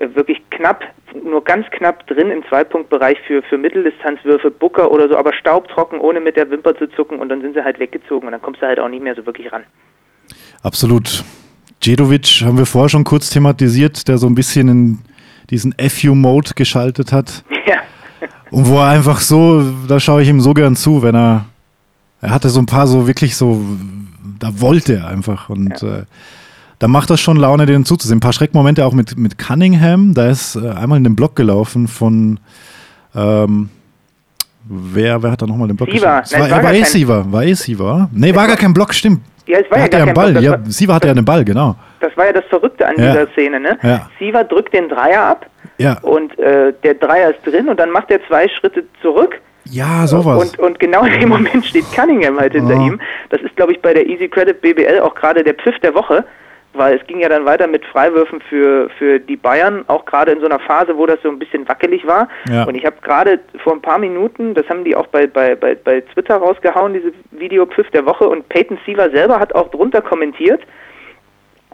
[0.00, 0.82] wirklich knapp,
[1.24, 6.20] nur ganz knapp drin im Zweipunktbereich für, für Mitteldistanzwürfe, Booker oder so, aber staubtrocken, ohne
[6.20, 8.66] mit der Wimper zu zucken und dann sind sie halt weggezogen und dann kommst du
[8.66, 9.64] halt auch nicht mehr so wirklich ran.
[10.62, 11.22] Absolut.
[11.84, 14.98] Djedovic haben wir vorher schon kurz thematisiert, der so ein bisschen in
[15.50, 17.44] diesen FU-Mode geschaltet hat.
[17.66, 17.82] Ja.
[18.50, 21.46] Und wo er einfach so, da schaue ich ihm so gern zu, wenn er,
[22.20, 23.64] er hatte so ein paar so wirklich so,
[24.40, 25.98] da wollte er einfach und ja.
[25.98, 26.04] äh,
[26.80, 28.16] da macht das schon Laune, denen zuzusehen.
[28.16, 31.86] Ein paar Schreckmomente auch mit, mit Cunningham, da ist äh, einmal in den Block gelaufen
[31.86, 32.40] von,
[33.14, 33.68] ähm,
[34.64, 36.20] wer, wer hat da nochmal den Block Siva.
[36.20, 36.44] geschlagen?
[36.50, 38.08] War, war, war eh Siva, war eh Siva.
[38.12, 39.20] Nee, war gar kein Block, stimmt.
[39.46, 40.94] Ja, es war er ja hatte gar ja kein einen Ball, Block, ja, war- Siva
[40.94, 41.76] hatte ja den Ball, genau.
[42.00, 43.12] Das war ja das Verrückte an Ja.
[43.12, 43.78] dieser Szene, ne?
[43.82, 44.08] Ja.
[44.18, 45.46] Siva drückt den Dreier ab
[45.78, 50.06] Ja, und äh, der Dreier ist drin und dann macht er zwei Schritte zurück ja
[50.06, 50.50] sowas.
[50.52, 52.86] und, und genau in dem Moment steht Cunningham halt hinter Ja.
[52.86, 53.00] ihm.
[53.28, 56.24] Das ist, glaube ich, bei der Easy Credit BBL auch gerade der Pfiff der Woche,
[56.72, 60.40] weil es ging ja dann weiter mit Freiwürfen für, für die Bayern, auch gerade in
[60.40, 62.28] so einer Phase, wo das so ein bisschen wackelig war.
[62.48, 62.64] Ja.
[62.64, 65.74] Und ich habe gerade vor ein paar Minuten, das haben die auch bei, bei, bei,
[65.74, 70.00] bei Twitter rausgehauen, diese Video Pfiff der Woche und Peyton Siever selber hat auch drunter
[70.00, 70.62] kommentiert,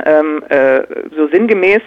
[0.04, 0.82] ähm, äh,
[1.14, 1.82] so sinngemäß,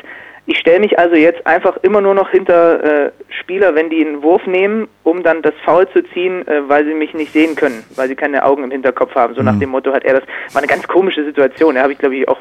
[0.49, 4.23] ich stelle mich also jetzt einfach immer nur noch hinter äh, Spieler, wenn die einen
[4.23, 7.83] Wurf nehmen, um dann das Foul zu ziehen, äh, weil sie mich nicht sehen können,
[7.95, 9.35] weil sie keine Augen im Hinterkopf haben.
[9.35, 10.23] So nach dem Motto hat er das.
[10.53, 11.75] War eine ganz komische Situation.
[11.75, 12.39] Da habe ich, glaube ich, auch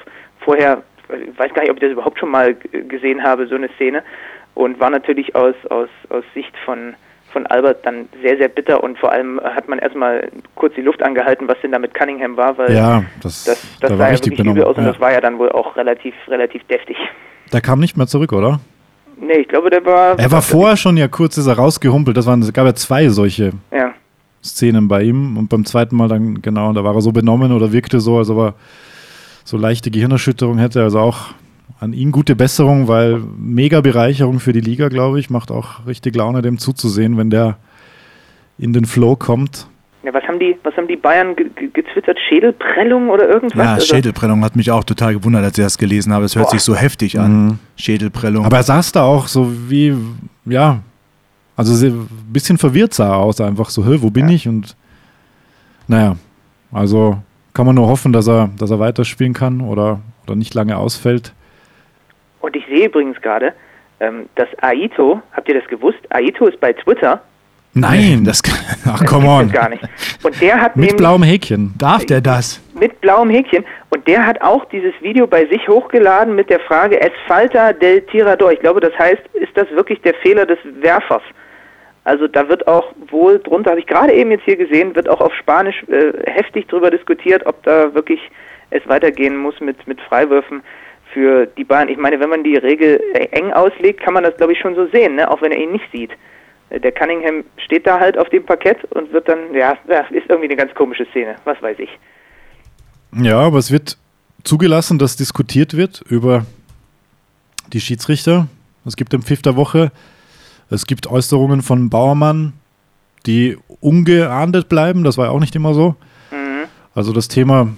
[0.48, 2.54] vorher, ich weiß gar nicht, ob ich das überhaupt schon mal
[2.88, 4.02] gesehen habe, so eine Szene.
[4.54, 6.94] Und war natürlich aus, aus, aus Sicht von,
[7.32, 11.02] von Albert dann sehr, sehr bitter und vor allem hat man erstmal kurz die Luft
[11.02, 14.06] angehalten, was denn da mit Cunningham war, weil ja, das, das, das da sah war
[14.06, 14.70] ja richtig wirklich übel benommen.
[14.72, 14.90] aus und Ja.
[14.92, 16.96] das war ja dann wohl auch relativ, relativ deftig.
[17.52, 18.58] Der kam nicht mehr zurück, oder?
[19.20, 20.18] Nee, ich glaube, der war.
[20.18, 22.16] Er war vorher schon ja kurz, ist er rausgehumpelt.
[22.16, 23.92] Das waren, es gab ja zwei solche Ja.
[24.44, 27.72] Szenen bei ihm und beim zweiten Mal dann, genau, da war er so benommen oder
[27.72, 28.54] wirkte so, als ob er
[29.48, 30.82] so leichte Gehirnerschütterung hätte.
[30.82, 31.28] Also auch
[31.80, 35.30] an ihn gute Besserung, weil mega Bereicherung für die Liga, glaube ich.
[35.30, 37.56] Macht auch richtig Laune, dem zuzusehen, wenn der
[38.58, 39.66] in den Flow kommt.
[40.02, 40.12] ja.
[40.12, 42.18] Was haben die, was haben die Bayern ge ge getwittert?
[42.28, 43.56] Schädelprellung oder irgendwas?
[43.64, 46.24] Ja, Also- Schädelprellung hat mich auch total gewundert, als ich das gelesen habe.
[46.26, 46.50] Es hört Boah.
[46.52, 47.58] sich so heftig an.
[47.76, 48.44] Schädelprellung.
[48.44, 49.94] Aber er saß da auch so wie,
[50.44, 50.80] ja,
[51.56, 54.46] also ein bisschen verwirrt sah er aus, einfach so, hä, wo bin ich?
[54.46, 54.76] Und
[55.86, 56.16] naja,
[56.72, 57.18] also
[57.58, 61.32] kann man nur hoffen, dass er, dass er weiterspielen kann oder, oder nicht lange ausfällt.
[62.38, 63.52] Und ich sehe übrigens gerade,
[63.98, 65.98] ähm, dass Aito, habt ihr das gewusst?
[66.10, 67.20] Aito ist bei Twitter.
[67.74, 68.54] Nein, das kann,
[68.84, 69.50] ach, Das come on.
[69.50, 69.82] gar nicht.
[70.22, 71.74] Und der hat mit nämlich blauem Häkchen.
[71.76, 72.60] Darf der das?
[72.78, 77.00] mit blauem Häkchen und der hat auch dieses Video bei sich hochgeladen mit der Frage
[77.00, 78.52] Es falta del tirador.
[78.52, 81.22] Ich glaube, das heißt, ist das wirklich der Fehler des Werfers?
[82.08, 85.20] Also da wird auch wohl drunter, habe ich gerade eben jetzt hier gesehen, wird auch
[85.20, 88.18] auf Spanisch äh, heftig drüber diskutiert, ob da wirklich
[88.70, 90.62] es weitergehen muss mit, mit Freiwürfen
[91.12, 91.90] für die Bayern.
[91.90, 92.98] Ich meine, wenn man die Regel
[93.32, 95.30] eng auslegt, kann man das glaube ich schon so sehen, ne?
[95.30, 96.12] auch wenn er ihn nicht sieht.
[96.70, 100.30] Äh, Der Cunningham steht da halt auf dem Parkett und wird dann, ja, ja, ist
[100.30, 101.90] irgendwie eine ganz komische Szene, was weiß ich.
[103.20, 103.98] Ja, aber es wird
[104.44, 106.46] zugelassen, dass diskutiert wird über
[107.74, 108.46] die Schiedsrichter.
[108.86, 109.92] Es gibt im Pfiff der Woche,
[110.70, 112.52] es gibt Äußerungen von Bauermann,
[113.26, 115.04] die ungeahndet bleiben.
[115.04, 115.96] Das war ja auch nicht immer so.
[116.30, 116.66] Mhm.
[116.94, 117.68] Also das Thema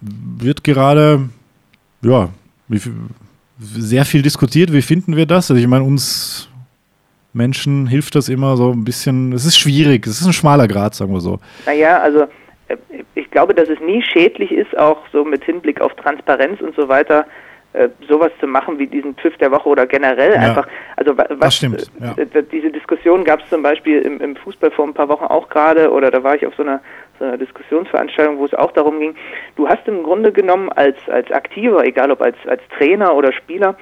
[0.00, 1.28] wird gerade,
[2.02, 2.28] ja,
[2.70, 2.92] viel,
[3.58, 4.72] sehr viel diskutiert.
[4.72, 5.50] Wie finden wir das?
[5.50, 6.48] Also ich meine, uns
[7.32, 10.94] Menschen hilft das immer so ein bisschen, es ist schwierig, es ist ein schmaler Grad,
[10.94, 11.40] sagen wir so.
[11.66, 12.26] Naja, also
[12.68, 12.76] äh,
[13.14, 16.88] ich glaube, dass es nie schädlich ist, auch so mit Hinblick auf Transparenz und so
[16.88, 17.26] weiter,
[17.74, 20.40] äh, sowas zu machen wie diesen Pfiff der Woche oder generell Ja.
[20.40, 20.66] einfach.
[20.96, 22.14] Also wa- was, stimmt, ja.
[22.16, 25.24] äh, äh, diese Diskussion gab es zum Beispiel im, im Fußball vor ein paar Wochen
[25.24, 26.80] auch gerade oder da war ich auf so einer,
[27.18, 29.14] so einer Diskussionsveranstaltung, wo es auch darum ging,
[29.56, 33.76] du hast im Grunde genommen als, als Aktiver, egal ob als, als Trainer oder Spieler,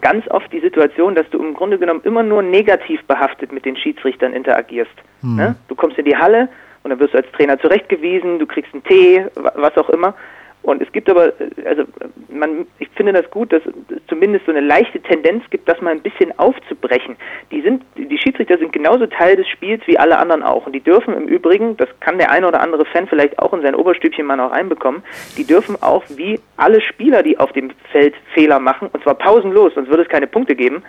[0.00, 3.76] ganz oft die Situation, dass du im Grunde genommen immer nur negativ behaftet mit den
[3.76, 4.92] Schiedsrichtern interagierst.
[5.22, 5.56] Ne?
[5.66, 6.48] Du kommst in die Halle
[6.84, 10.14] und dann wirst du als Trainer zurechtgewiesen, du kriegst einen Tee, wa- was auch immer.
[10.62, 11.32] Und es gibt aber,
[11.64, 11.84] also
[12.28, 15.92] man, ich finde das gut, dass es zumindest so eine leichte Tendenz gibt, das mal
[15.92, 17.16] ein bisschen aufzubrechen.
[17.50, 20.66] Die sind, die Schiedsrichter sind genauso Teil des Spiels wie alle anderen auch.
[20.66, 23.62] Und die dürfen im Übrigen, das kann der eine oder andere Fan vielleicht auch in
[23.62, 25.02] sein Oberstübchen mal noch reinbekommen,
[25.36, 29.74] die dürfen auch wie alle Spieler, die auf dem Feld Fehler machen, und zwar pausenlos,
[29.74, 30.82] sonst würde es keine Punkte geben,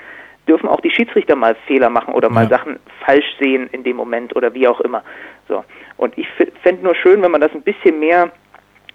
[0.47, 2.49] dürfen auch die Schiedsrichter mal Fehler machen oder mal Ja.
[2.49, 5.03] Sachen falsch sehen in dem Moment oder wie auch immer.
[5.47, 5.63] So.
[5.97, 6.27] Und ich
[6.63, 8.31] fände nur schön, wenn man das ein bisschen mehr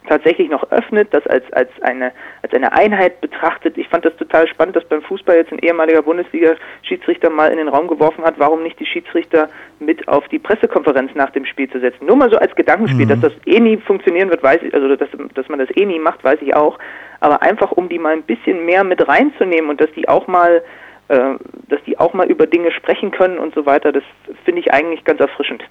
[0.06, 3.78] tatsächlich noch öffnet, das als, als, eine, als eine Einheit betrachtet.
[3.78, 7.68] Ich fand das total spannend, dass beim Fußball jetzt ein ehemaliger Bundesliga-Schiedsrichter mal in den
[7.68, 9.48] Raum geworfen hat, warum nicht die Schiedsrichter
[9.80, 12.06] mit auf die Pressekonferenz nach dem Spiel zu setzen.
[12.06, 13.08] Nur mal so als Gedankenspiel, mhm.
[13.08, 15.98] dass das eh nie funktionieren wird, weiß ich, also dass, dass man das eh nie
[15.98, 16.78] macht, weiß ich auch.
[17.20, 20.62] Aber einfach, um die mal ein bisschen mehr mit reinzunehmen und dass die auch mal
[21.08, 21.34] äh,
[21.68, 24.02] dass die auch mal über Dinge sprechen können und so weiter, das
[24.44, 25.62] finde ich eigentlich ganz erfrischend.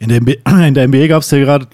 [0.00, 0.18] In der,
[0.66, 1.66] in der NBA gab es ja gerade,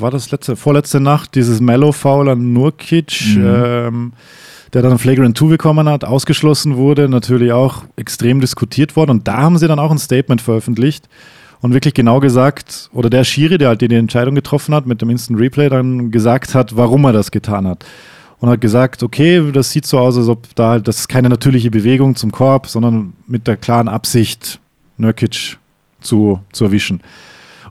[0.00, 3.44] war das letzte, vorletzte Nacht, dieses Mellow-Foul an Nurkic, mhm.
[3.46, 4.12] ähm,
[4.72, 9.10] der dann Flagrant 2 bekommen hat, ausgeschlossen wurde, natürlich auch extrem diskutiert worden.
[9.10, 11.08] Und da haben sie dann auch ein Statement veröffentlicht
[11.60, 15.10] und wirklich genau gesagt, oder der Schiri, der halt die Entscheidung getroffen hat, mit dem
[15.10, 17.84] Instant Replay dann gesagt hat, warum er das getan hat
[18.40, 21.28] und hat gesagt, okay, das sieht so aus, als ob da halt, das ist keine
[21.28, 24.60] natürliche Bewegung zum Korb, sondern mit der klaren Absicht,
[24.96, 25.58] Nurkic
[26.00, 27.02] zu, zu erwischen.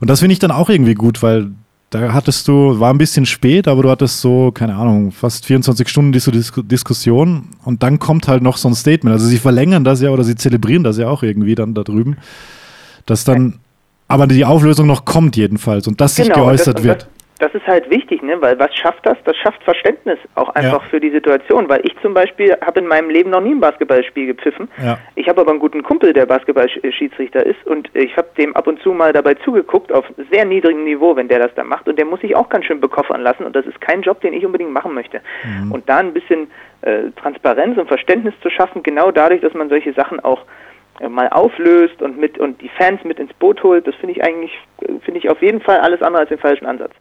[0.00, 1.50] Und das finde ich dann auch irgendwie gut, weil
[1.90, 5.88] da hattest du, war ein bisschen spät, aber du hattest so, keine Ahnung, fast 24
[5.88, 7.48] Stunden diese Dis Diskussion.
[7.64, 9.12] Und dann kommt halt noch so ein Statement.
[9.12, 12.16] Also sie verlängern das ja oder sie zelebrieren das ja auch irgendwie dann da drüben,
[13.06, 13.58] dass dann
[14.06, 17.08] aber die Auflösung noch kommt jedenfalls und dass genau, sich geäußert das, wird
[17.40, 18.40] das ist halt wichtig, ne?
[18.40, 19.16] weil was schafft das?
[19.24, 20.88] Das schafft Verständnis auch einfach ja.
[20.90, 24.26] für die Situation, weil ich zum Beispiel habe in meinem Leben noch nie ein Basketballspiel
[24.26, 24.68] gepfiffen.
[24.82, 24.98] Ja.
[25.14, 28.80] Ich habe aber einen guten Kumpel, der Basketballschiedsrichter ist und ich habe dem ab und
[28.82, 32.04] zu mal dabei zugeguckt auf sehr niedrigem Niveau, wenn der das da macht und der
[32.04, 34.72] muss sich auch ganz schön bekoffern lassen und das ist kein Job, den ich unbedingt
[34.72, 35.20] machen möchte.
[35.44, 35.72] Mhm.
[35.72, 36.50] Und da ein bisschen
[36.82, 40.42] äh, Transparenz und Verständnis zu schaffen, genau dadurch, dass man solche Sachen auch
[41.00, 44.22] äh, mal auflöst und mit und die Fans mit ins Boot holt, das finde ich
[44.22, 46.92] eigentlich äh, finde ich auf jeden Fall alles andere als den falschen Ansatz.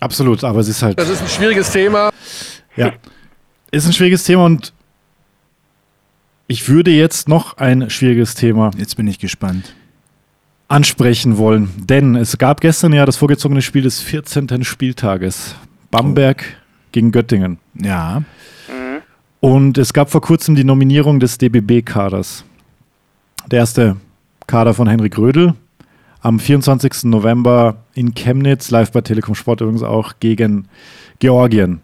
[0.00, 0.98] Absolut, aber es ist halt.
[0.98, 2.10] Das ist ein schwieriges Thema.
[2.76, 2.92] Ja.
[3.70, 4.72] Ist ein schwieriges Thema und
[6.46, 8.70] ich würde jetzt noch ein schwieriges Thema.
[8.76, 9.74] Jetzt bin ich gespannt.
[10.68, 11.70] Ansprechen wollen.
[11.76, 14.64] Denn es gab gestern ja das vorgezogene Spiel des 14.
[14.64, 15.54] Spieltages.
[15.90, 16.62] Bamberg oh.
[16.92, 17.58] gegen Göttingen.
[17.74, 18.20] Ja.
[18.68, 19.02] Mhm.
[19.40, 22.44] Und es gab vor kurzem die Nominierung des DBB-Kaders.
[23.50, 23.96] Der erste
[24.46, 25.54] Kader von Henrik Rödel,
[26.24, 27.04] am 24.
[27.04, 30.68] November in Chemnitz, live bei Telekom Sport übrigens auch gegen
[31.18, 31.82] Georgien.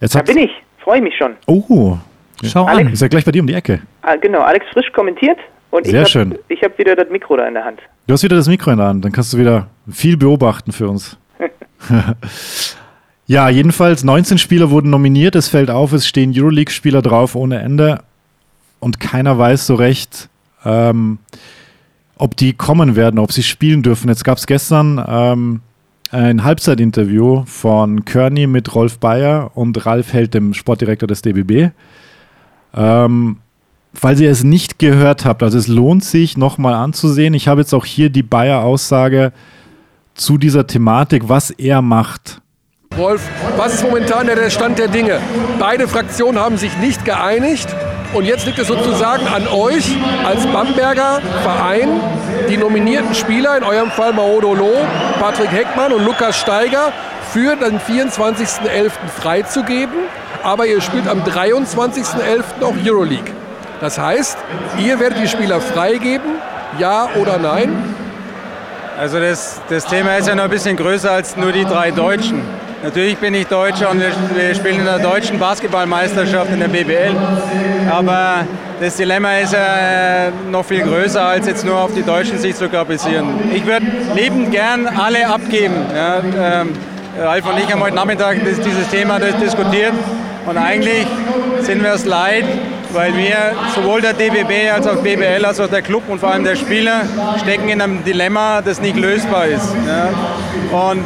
[0.00, 1.32] Jetzt da bin ich, freue mich schon.
[1.46, 1.98] Oh,
[2.44, 2.92] schau Alex, an.
[2.92, 3.82] Ist ja gleich bei dir um die Ecke.
[4.02, 5.38] Ah, genau, Alex Frisch kommentiert
[5.72, 7.80] und Sehr ich habe hab wieder das Mikro da in der Hand.
[8.06, 10.88] Du hast wieder das Mikro in der Hand, dann kannst du wieder viel beobachten für
[10.88, 11.18] uns.
[13.26, 15.34] ja, jedenfalls 19 Spieler wurden nominiert.
[15.34, 17.98] Es fällt auf, es stehen Euroleague-Spieler drauf ohne Ende
[18.78, 20.28] und keiner weiß so recht,
[20.64, 21.18] ähm,
[22.16, 24.08] ob die kommen werden, ob sie spielen dürfen.
[24.08, 25.60] Jetzt gab es gestern ähm,
[26.10, 31.72] ein Halbzeitinterview von Kearney mit Rolf Bayer und Ralf Held, dem Sportdirektor des DBB.
[32.74, 33.38] Ähm,
[33.94, 37.34] falls ihr es nicht gehört habt, also es lohnt sich nochmal anzusehen.
[37.34, 39.32] Ich habe jetzt auch hier die Bayer-Aussage
[40.14, 42.40] zu dieser Thematik, was er macht.
[42.96, 45.18] Rolf, was ist momentan der Stand der Dinge?
[45.58, 47.66] Beide Fraktionen haben sich nicht geeinigt.
[48.14, 52.00] Und jetzt liegt es sozusagen an euch als Bamberger Verein,
[52.48, 54.86] die nominierten Spieler, in eurem Fall Maodo Loh,
[55.18, 56.92] Patrick Heckmann und Lukas Steiger,
[57.32, 58.92] für den 24.11.
[59.20, 59.94] freizugeben.
[60.44, 62.62] Aber ihr spielt am 23.11.
[62.62, 63.32] auch Euroleague.
[63.80, 64.38] Das heißt,
[64.78, 66.36] ihr werdet die Spieler freigeben,
[66.78, 67.96] ja oder nein?
[68.96, 72.42] Also das, das Thema ist ja noch ein bisschen größer als nur die drei Deutschen.
[72.84, 77.16] Natürlich bin ich Deutscher und wir spielen in der deutschen Basketballmeisterschaft in der BBL.
[77.90, 78.44] Aber
[78.78, 82.54] das Dilemma ist ja äh, noch viel größer, als jetzt nur auf die Deutschen sich
[82.54, 83.50] zu kaprizieren.
[83.54, 85.76] Ich würde liebend gern alle abgeben.
[85.96, 86.18] Ja,
[86.60, 86.74] ähm,
[87.18, 89.94] Ralf und ich haben heute Nachmittag dieses Thema diskutiert.
[90.44, 91.06] Und eigentlich
[91.60, 92.44] sind wir es leid,
[92.92, 96.44] weil wir, sowohl der DBB als auch BBL, als auch der Club und vor allem
[96.44, 97.00] der Spieler,
[97.42, 99.74] stecken in einem Dilemma, das nicht lösbar ist.
[99.88, 100.80] Ja.
[100.90, 101.02] Und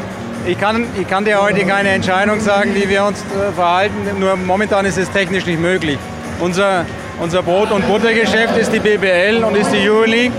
[0.46, 4.36] ich kann, ich kann dir heute keine Entscheidung sagen, wie wir uns äh, verhalten, nur
[4.36, 5.98] momentan ist es technisch nicht möglich.
[6.40, 6.84] Unser,
[7.20, 10.32] unser Brot- und Buttergeschäft ist die BBL und ist die Euroleague.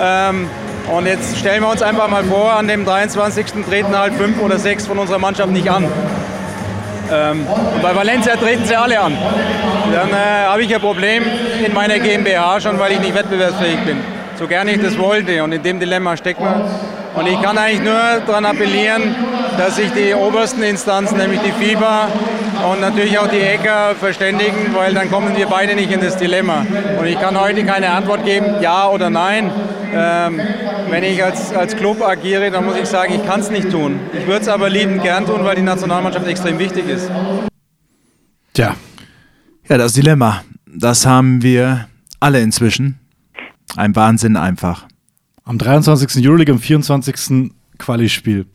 [0.00, 0.48] Ähm,
[0.92, 3.46] und jetzt stellen wir uns einfach mal vor, an dem 23.
[3.68, 5.86] treten halt fünf oder sechs von unserer Mannschaft nicht an.
[7.12, 9.16] Ähm, und bei Valencia treten sie alle an.
[9.92, 11.24] Dann äh, habe ich ein Problem
[11.64, 13.98] in meiner GmbH schon, weil ich nicht wettbewerbsfähig bin.
[14.38, 15.42] So gerne ich das wollte.
[15.42, 16.99] Und in dem Dilemma stecken wir.
[17.14, 19.14] Und ich kann eigentlich nur daran appellieren,
[19.58, 22.08] dass sich die obersten Instanzen, nämlich die FIBA
[22.70, 26.64] und natürlich auch die ECA verständigen, weil dann kommen wir beide nicht in das Dilemma.
[26.98, 29.50] Und ich kann heute keine Antwort geben, ja oder nein.
[29.92, 30.40] Ähm,
[30.88, 33.98] wenn ich als, als Club agiere, dann muss ich sagen, ich kann es nicht tun.
[34.12, 37.10] Ich würde es aber liebend gern tun, weil die Nationalmannschaft extrem wichtig ist.
[38.54, 38.76] Tja,
[39.68, 41.88] ja, das Dilemma, das haben wir
[42.20, 42.98] alle inzwischen.
[43.76, 44.86] Ein Wahnsinn einfach.
[45.50, 46.24] Am 23.
[46.24, 47.50] Euroleague, am 24.
[47.76, 48.46] Quali-Spiel.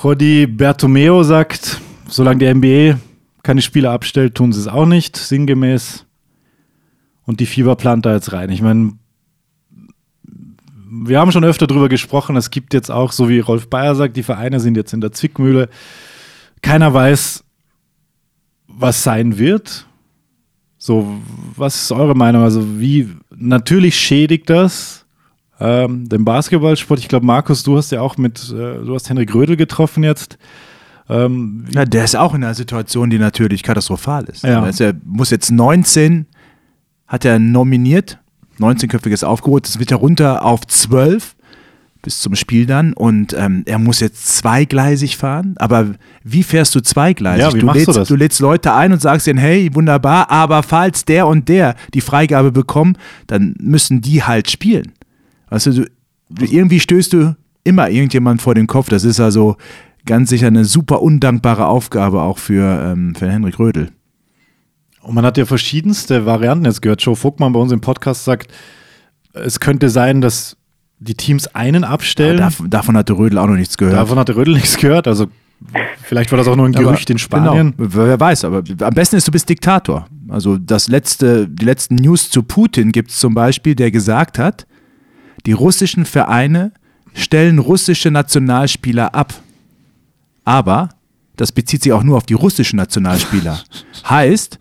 [0.00, 3.00] Jodi Bertomeo sagt, solange die NBA
[3.42, 6.06] keine Spieler abstellt, tun sie es auch nicht, sinngemäß.
[7.24, 8.50] Und die Fieber plant da jetzt rein.
[8.50, 8.92] Ich meine,
[10.88, 12.36] wir haben schon öfter darüber gesprochen.
[12.36, 15.10] Es gibt jetzt auch, so wie Rolf Bayer sagt, die Vereine sind jetzt in der
[15.10, 15.68] Zwickmühle.
[16.62, 17.42] Keiner weiß,
[18.68, 19.88] was sein wird.
[20.78, 21.20] So,
[21.56, 22.44] was ist eure Meinung?
[22.44, 25.03] Also, wie natürlich schädigt das
[25.64, 27.00] ähm, den Basketballsport?
[27.00, 30.38] Ich glaube, Markus, du hast ja auch mit, äh, du hast Henrik Rödel getroffen jetzt.
[31.08, 34.44] Ähm, ja, der ist auch in einer Situation, die natürlich katastrophal ist.
[34.44, 34.62] Ja.
[34.62, 36.26] Also er muss jetzt 19,
[37.06, 38.18] hat er nominiert,
[38.58, 41.34] 19-köpfiges aufgeholt, das wird er runter auf 12
[42.02, 45.54] bis zum Spiel dann und ähm, er muss jetzt zweigleisig fahren.
[45.56, 47.42] Aber wie fährst du zweigleisig?
[47.42, 48.08] Ja, wie du, machst lädst, du das?
[48.08, 52.02] du lädst Leute ein und sagst denen, hey, wunderbar, aber falls der und der die
[52.02, 54.92] Freigabe bekommen, dann müssen die halt spielen.
[55.48, 55.84] Also du,
[56.40, 58.88] irgendwie stößt du immer irgendjemand vor den Kopf.
[58.88, 59.56] Das ist also
[60.06, 63.90] ganz sicher eine super undankbare Aufgabe auch für, ähm, für Henrik Rödel.
[65.00, 67.02] Und man hat ja verschiedenste Varianten jetzt gehört.
[67.02, 68.52] Joe Vogtmann bei uns im Podcast sagt,
[69.34, 70.56] es könnte sein, dass
[70.98, 72.38] die Teams einen abstellen.
[72.38, 73.96] Ja, davon, davon hatte Rödel auch noch nichts gehört.
[73.96, 75.06] Davon hatte Rödel nichts gehört.
[75.06, 75.26] Also
[76.02, 77.74] vielleicht war das auch nur ein Gerücht aber, in Spanien.
[77.76, 80.06] Genau, wer weiß, aber am besten ist, du bist Diktator.
[80.28, 84.66] Also das letzte, die letzten News zu Putin gibt es zum Beispiel, der gesagt hat,
[85.46, 86.72] die russischen Vereine
[87.14, 89.32] stellen russische Nationalspieler ab.
[90.44, 90.90] Aber
[91.36, 93.60] das bezieht sich auch nur auf die russischen Nationalspieler.
[94.08, 94.58] heißt,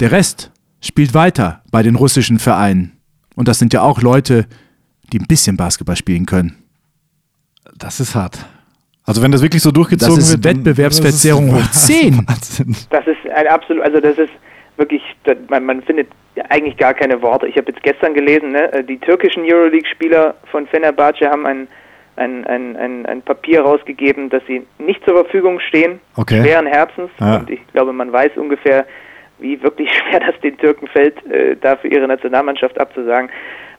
[0.00, 2.92] der Rest spielt weiter bei den russischen Vereinen.
[3.34, 4.46] Und das sind ja auch Leute,
[5.12, 6.56] die ein bisschen Basketball spielen können.
[7.76, 8.38] Das ist hart.
[9.04, 12.26] Also wenn das wirklich so durchgezogen das ist wird, dann- Wettbewerbsverzerrung hoch 10.
[12.26, 12.76] Wahnsinn.
[12.90, 14.30] Das ist ein absolut, also das ist
[14.76, 15.02] wirklich,
[15.48, 16.08] man, man findet
[16.50, 17.46] eigentlich gar keine Worte.
[17.46, 21.68] Ich habe jetzt gestern gelesen, ne, äh, die türkischen Euroleague-Spieler von Fenerbahce haben ein,
[22.16, 26.42] ein, ein, ein, ein Papier rausgegeben, dass sie nicht zur Verfügung stehen, Okay.
[26.42, 27.10] schweren Herzens.
[27.20, 27.36] Ja.
[27.36, 28.86] Und ich glaube, man weiß ungefähr,
[29.38, 33.30] wie wirklich schwer das den Türken fällt, äh, da für ihre Nationalmannschaft abzusagen.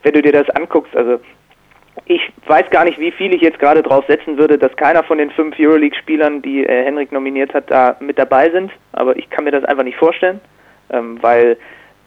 [0.03, 1.19] Wenn du dir das anguckst, also
[2.05, 5.17] ich weiß gar nicht, wie viel ich jetzt gerade drauf setzen würde, dass keiner von
[5.17, 8.71] den fünf Euroleague-Spielern, die äh, Henrik nominiert hat, da mit dabei sind.
[8.93, 10.39] Aber ich kann mir das einfach nicht vorstellen,
[10.91, 11.57] ähm, weil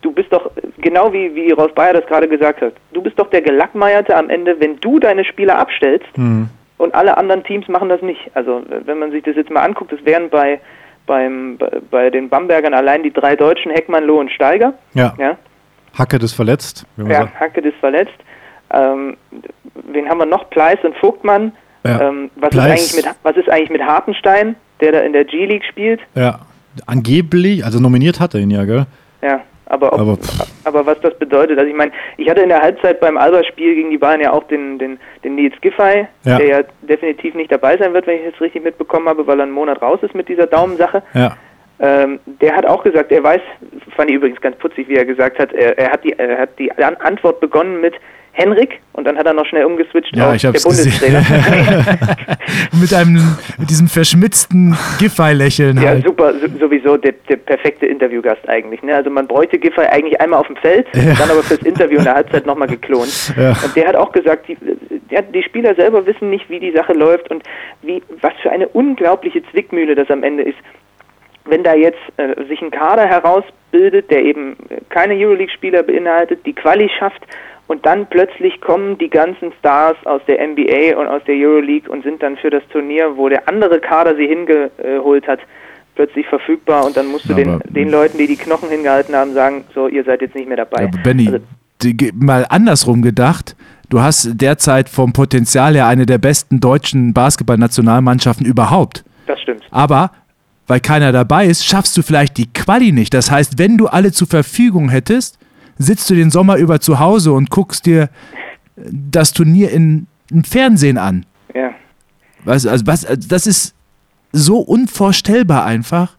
[0.02, 3.28] du bist doch, genau wie, wie Rolf Bayer das gerade gesagt hat, du bist doch
[3.30, 6.48] der Gelackmeierte am Ende, wenn du deine Spieler abstellst Hm.
[6.78, 8.30] und alle anderen Teams machen das nicht.
[8.34, 10.58] Also wenn man sich das jetzt mal anguckt, das wären bei,
[11.06, 14.72] beim, bei, bei den Bambergern allein die drei Deutschen, Heckmann, Loh und Steiger.
[14.94, 15.12] Ja.
[15.18, 15.36] Ja,
[15.98, 16.86] Hackett ist verletzt.
[16.96, 17.38] ja sagt.
[17.40, 18.14] Hackett ist verletzt.
[18.72, 19.16] Ähm,
[19.90, 20.48] wen haben wir noch?
[20.50, 21.52] Pleiss und Vogtmann.
[21.84, 22.00] Ja.
[22.08, 25.24] Ähm, was, ist Pleiss- eigentlich mit, was ist eigentlich mit Hartenstein, der da in der
[25.24, 26.00] G-League spielt?
[26.14, 26.38] ja.
[26.86, 28.86] Angeblich, also nominiert hat er ihn ja, gell?
[29.22, 30.18] Ja, aber, ob, Aber
[30.64, 33.90] aber, was das bedeutet, also ich meine, ich hatte in der Halbzeit beim Alba-Spiel gegen
[33.90, 36.38] die Bayern ja auch den, den, den Nils Giffey, Ja.
[36.38, 39.44] der ja definitiv nicht dabei sein wird, wenn ich es richtig mitbekommen habe, weil er
[39.44, 41.02] einen Monat raus ist mit dieser Daumensache.
[41.14, 41.36] Ja.
[41.78, 43.40] Ähm, der hat auch gesagt, er weiß,
[43.96, 46.58] fand ich übrigens ganz putzig, wie er gesagt hat, er, er hat die, er hat
[46.58, 47.94] die An Antwort begonnen mit
[48.32, 50.92] Henrik und dann hat er noch schnell umgeswitcht Ja, auf ich der hab's gesehen.
[51.00, 51.98] Bundestrainer.
[52.80, 56.04] mit einem, mit diesem verschmitzten Giffey-Lächeln Ja, halt.
[56.06, 58.82] super, so- sowieso der, der perfekte Interviewgast eigentlich.
[58.82, 58.94] Ne?
[58.94, 62.14] Also man bräuchte Giffey eigentlich einmal auf dem Feld, dann aber fürs Interview in der
[62.14, 63.34] Halbzeit nochmal geklont.
[63.36, 63.50] Ja.
[63.64, 64.56] Und der hat auch gesagt, die,
[65.10, 67.42] der, die Spieler selber wissen nicht, wie die Sache läuft und
[67.82, 70.58] wie was für eine unglaubliche Zwickmühle das am Ende ist.
[71.46, 74.56] Wenn da jetzt äh, sich ein Kader herausbildet, der eben
[74.90, 77.22] keine Euroleague-Spieler beinhaltet, die Quali schafft
[77.70, 82.02] und dann plötzlich kommen die ganzen Stars aus der NBA und aus der Euroleague und
[82.02, 85.38] sind dann für das Turnier, wo der andere Kader sie hingeholt hat,
[85.94, 89.34] plötzlich verfügbar und dann musst du Ja, den, den Leuten, die die Knochen hingehalten haben,
[89.34, 90.84] sagen, so, ihr seid jetzt nicht mehr dabei.
[90.84, 91.38] Aber Benny, Also,
[91.82, 93.54] die- mal andersrum gedacht.
[93.88, 99.04] Du hast derzeit vom Potenzial her eine der besten deutschen Basketballnationalmannschaften überhaupt.
[99.26, 99.62] das stimmt.
[99.70, 100.10] Aber
[100.66, 103.12] weil keiner dabei ist, schaffst du vielleicht die Quali nicht.
[103.14, 105.38] Das heißt, wenn du alle zur Verfügung hättest,
[105.80, 108.10] sitzt du den Sommer über zu Hause und guckst dir
[108.76, 111.24] das Turnier in, im Fernsehen an.
[111.54, 111.74] Ja.
[112.44, 113.74] Was, also was, das ist
[114.32, 116.16] so unvorstellbar einfach.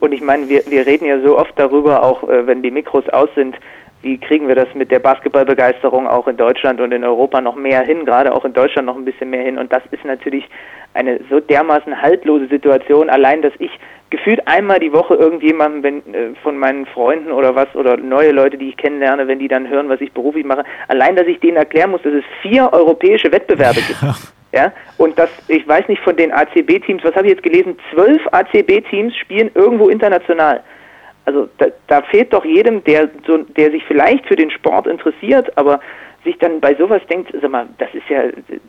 [0.00, 3.08] Und ich meine, wir, wir reden ja so oft darüber, auch äh, wenn die Mikros
[3.10, 3.56] aus sind,
[4.02, 7.82] wie kriegen wir das mit der Basketballbegeisterung auch in Deutschland und in Europa noch mehr
[7.82, 9.56] hin, gerade auch in Deutschland noch ein bisschen mehr hin.
[9.56, 10.46] Und das ist natürlich
[10.92, 13.70] eine so dermaßen haltlose Situation, allein dass ich
[14.14, 18.56] gefühlt einmal die Woche irgendjemandem wenn, äh, von meinen Freunden oder was oder neue Leute,
[18.56, 21.56] die ich kennenlerne, wenn die dann hören, was ich beruflich mache, allein dass ich denen
[21.56, 24.00] erklären muss, dass es vier europäische Wettbewerbe gibt.
[24.52, 27.76] Ja, und das, ich weiß nicht von den ACB-Teams, was habe ich jetzt gelesen?
[27.92, 30.62] Zwölf ACB-Teams spielen irgendwo international.
[31.24, 35.50] Also da, da fehlt doch jedem, der, so, der sich vielleicht für den Sport interessiert,
[35.58, 35.80] aber
[36.22, 38.22] sich dann bei sowas denkt, sag mal, das ist ja,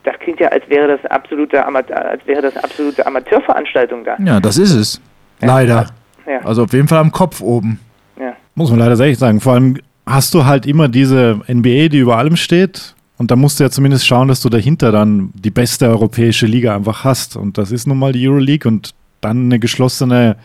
[0.03, 4.17] das klingt ja, als wäre das absolute, Amateur, als wäre das absolute Amateurveranstaltung da.
[4.25, 5.01] Ja, das ist es.
[5.41, 5.87] Leider.
[6.27, 6.39] Ja.
[6.43, 7.79] Also auf jeden Fall am Kopf oben.
[8.19, 8.33] Ja.
[8.55, 9.39] Muss man leider echt sagen.
[9.39, 12.95] Vor allem hast du halt immer diese NBA, die über allem steht.
[13.17, 16.75] Und da musst du ja zumindest schauen, dass du dahinter dann die beste europäische Liga
[16.75, 17.37] einfach hast.
[17.37, 20.35] Und das ist nun mal die Euroleague und dann eine geschlossene,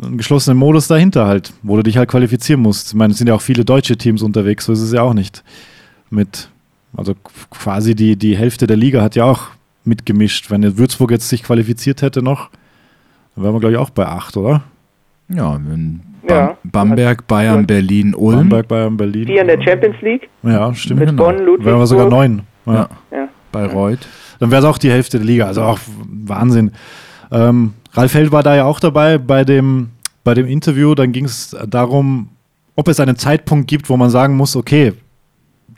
[0.00, 2.88] einen geschlossenen Modus dahinter halt, wo du dich halt qualifizieren musst.
[2.88, 5.14] Ich meine, es sind ja auch viele deutsche Teams unterwegs, so ist es ja auch
[5.14, 5.42] nicht.
[6.10, 6.50] Mit,
[6.94, 7.14] also
[7.50, 9.48] quasi die, die Hälfte der Liga hat ja auch
[9.84, 10.50] mitgemischt.
[10.50, 12.50] Wenn Würzburg jetzt sich qualifiziert hätte noch,
[13.40, 14.62] dann wären wir, glaube ich, auch bei acht, oder?
[15.28, 16.58] Ja, wenn Ja.
[16.62, 18.36] Bam Bamberg, Bayern, Berlin, Ulm.
[18.40, 19.26] Bamberg, Bayern, Berlin.
[19.26, 20.28] Vier in der Champions League.
[20.42, 21.00] Ja, stimmt.
[21.00, 21.24] Mit genau.
[21.24, 21.64] Bonn, Ludwigsburg.
[21.64, 22.42] Wären wir sogar neun.
[22.66, 22.74] Ja.
[22.74, 22.88] Ja.
[23.10, 23.28] Ja.
[23.50, 24.06] Bayreuth.
[24.40, 25.46] Dann wäre es auch die Hälfte der Liga.
[25.46, 26.72] Also auch Wahnsinn.
[27.32, 29.88] Ähm, Ralf Held war da ja auch dabei bei dem,
[30.22, 30.94] bei dem Interview.
[30.94, 32.28] Dann ging es darum,
[32.76, 34.92] ob es einen Zeitpunkt gibt, wo man sagen muss, okay,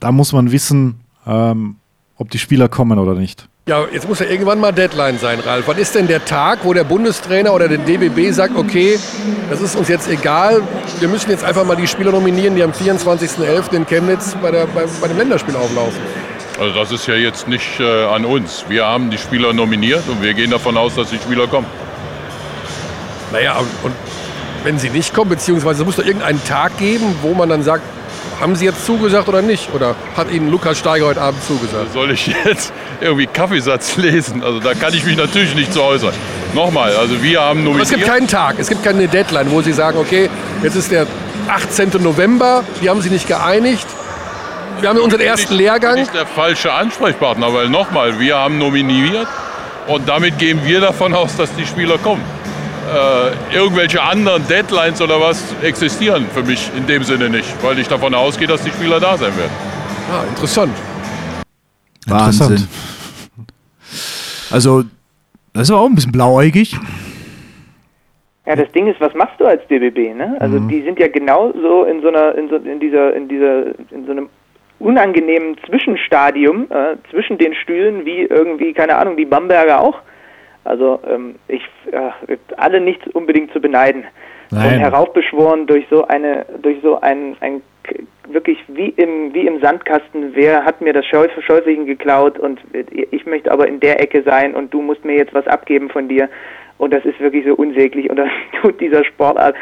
[0.01, 0.97] da muss man wissen,
[1.27, 1.77] ähm,
[2.17, 3.49] ob die Spieler kommen oder nicht.
[3.69, 5.69] Ja, jetzt muss ja irgendwann mal Deadline sein, Ralf.
[5.69, 8.99] Wann ist denn der Tag, wo der Bundestrainer oder der DBB sagt, okay,
[9.49, 10.63] das ist uns jetzt egal,
[10.99, 13.73] wir müssen jetzt einfach mal die Spieler nominieren, die am 24.11.
[13.73, 16.01] in Chemnitz bei, der, bei, bei dem Länderspiel auflaufen?
[16.59, 18.65] Also das ist ja jetzt nicht äh, an uns.
[18.69, 21.69] Wir haben die Spieler nominiert und wir gehen davon aus, dass die Spieler kommen.
[23.31, 23.95] Naja, und, und
[24.65, 27.85] wenn sie nicht kommen, beziehungsweise es muss doch irgendeinen Tag geben, wo man dann sagt,
[28.43, 29.73] haben sie jetzt zugesagt oder nicht?
[29.73, 31.93] Oder hat Ihnen Lukas Steiger heute Abend zugesagt?
[31.93, 34.43] Soll ich jetzt irgendwie Kaffeesatz lesen?
[34.43, 36.13] Also da kann ich mich natürlich nicht zu äußern.
[36.53, 37.85] Nochmal, also wir haben Aber nominiert.
[37.85, 40.29] es gibt keinen Tag, es gibt keine Deadline, wo Sie sagen, okay,
[40.63, 41.07] jetzt ist der
[41.49, 41.93] 18.
[42.03, 43.87] November, die haben sich nicht geeinigt.
[44.81, 45.95] Wir haben unseren ersten Lehrgang.
[45.95, 49.29] nicht der falsche Ansprechpartner, weil nochmal, wir haben nominiert
[49.87, 52.23] und damit gehen wir davon aus, dass die Spieler kommen.
[52.93, 57.89] Äh, irgendwelche anderen Deadlines oder was existieren für mich in dem Sinne nicht, weil ich
[57.89, 59.53] davon ausgehe, dass die Spieler da sein werden.
[60.11, 60.73] Ah, interessant.
[62.07, 62.69] Wahnsinn.
[64.51, 64.83] Also,
[65.55, 66.77] das ist aber auch ein bisschen blauäugig.
[68.45, 70.15] Ja, das Ding ist, was machst du als DBB?
[70.15, 70.37] Ne?
[70.41, 70.69] Also Mhm.
[70.69, 74.11] die sind ja genauso in so einer, in so, in dieser, in dieser, in so
[74.13, 74.29] einem
[74.81, 80.01] unangenehmen Zwischenstadium äh, zwischen den Stühlen, wie irgendwie, keine Ahnung, die Bamberger auch.
[80.65, 84.05] Also ähm, ich äh, alle nicht unbedingt zu beneiden.
[84.51, 84.75] Nein.
[84.75, 87.63] Und heraufbeschworen durch so eine, durch so ein, ein
[88.29, 92.61] wirklich wie im, wie im Sandkasten, wer hat mir das Schäufelchen geklaut und
[93.11, 96.09] ich möchte aber in der Ecke sein und du musst mir jetzt was abgeben von
[96.09, 96.29] dir.
[96.79, 98.29] Und das ist wirklich so unsäglich und das
[98.63, 99.55] tut dieser Sportart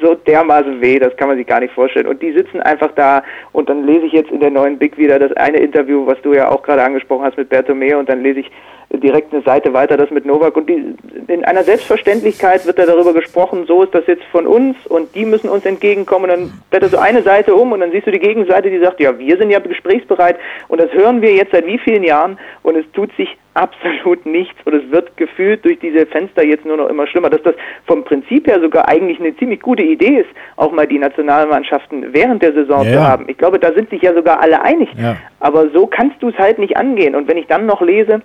[0.00, 2.06] so dermaßen weh, das kann man sich gar nicht vorstellen.
[2.06, 3.22] Und die sitzen einfach da
[3.52, 6.34] und dann lese ich jetzt in der neuen Big wieder das eine Interview, was du
[6.34, 8.50] ja auch gerade angesprochen hast mit Bertomeu und dann lese ich
[8.90, 10.94] direkt eine Seite weiter, das mit Novak und die,
[11.26, 15.26] in einer Selbstverständlichkeit wird da darüber gesprochen, so ist das jetzt von uns und die
[15.26, 18.18] müssen uns entgegenkommen und dann blättert so eine Seite um und dann siehst du die
[18.18, 20.36] Gegenseite, die sagt, ja, wir sind ja gesprächsbereit
[20.68, 24.56] und das hören wir jetzt seit wie vielen Jahren und es tut sich absolut nichts
[24.64, 27.54] und es wird gefühlt durch diese Fenster jetzt nur noch immer schlimmer, dass das
[27.86, 32.42] vom Prinzip her sogar eigentlich eine ziemlich gute Idee ist, auch mal die Nationalmannschaften während
[32.42, 33.24] der Saison Ja, zu haben.
[33.28, 34.88] Ich glaube, da sind sich ja sogar alle einig.
[34.96, 35.16] Ja.
[35.40, 37.14] Aber so kannst du es halt nicht angehen.
[37.14, 38.22] Und wenn ich dann noch lese,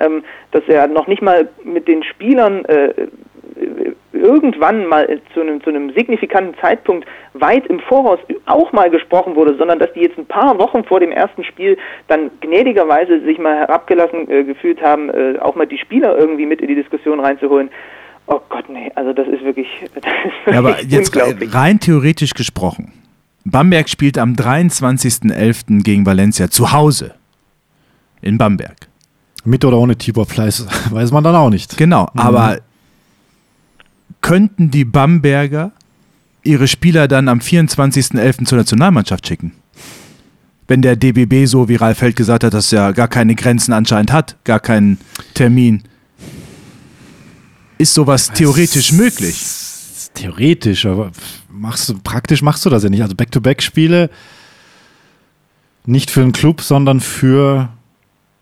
[0.00, 2.92] ähm, dass er noch nicht mal mit den Spielern äh,
[4.26, 9.56] irgendwann mal zu einem, zu einem signifikanten Zeitpunkt weit im Voraus auch mal gesprochen wurde,
[9.56, 11.76] sondern dass die jetzt ein paar Wochen vor dem ersten Spiel
[12.08, 16.60] dann gnädigerweise sich mal herabgelassen äh, gefühlt haben, äh, auch mal die Spieler irgendwie mit
[16.60, 17.70] in die Diskussion reinzuholen.
[18.26, 21.54] Oh Gott, nee, also das ist wirklich, das ist Ja, aber wirklich jetzt unglaublich.
[21.54, 22.92] rein theoretisch gesprochen.
[23.44, 25.82] Bamberg spielt am 23.11.
[25.84, 27.14] gegen Valencia zu Hause.
[28.20, 28.76] In Bamberg.
[29.44, 31.76] Mit oder ohne Tibor Fleiß, weiß man dann auch nicht.
[31.76, 32.58] Genau, aber
[34.26, 35.70] könnten die Bamberger
[36.42, 38.44] ihre Spieler dann am 24.11.
[38.44, 39.52] zur Nationalmannschaft schicken?
[40.66, 44.12] Wenn der DBB so, wie Ralf Held gesagt hat, dass er gar keine Grenzen anscheinend
[44.12, 44.98] hat, gar keinen
[45.34, 45.84] Termin.
[47.78, 49.44] Ist sowas theoretisch möglich?
[50.14, 51.12] Theoretisch, aber
[51.48, 53.02] machst du, praktisch machst du das ja nicht.
[53.02, 54.10] Also Back-to-Back-Spiele
[55.84, 57.68] nicht für einen Club, sondern für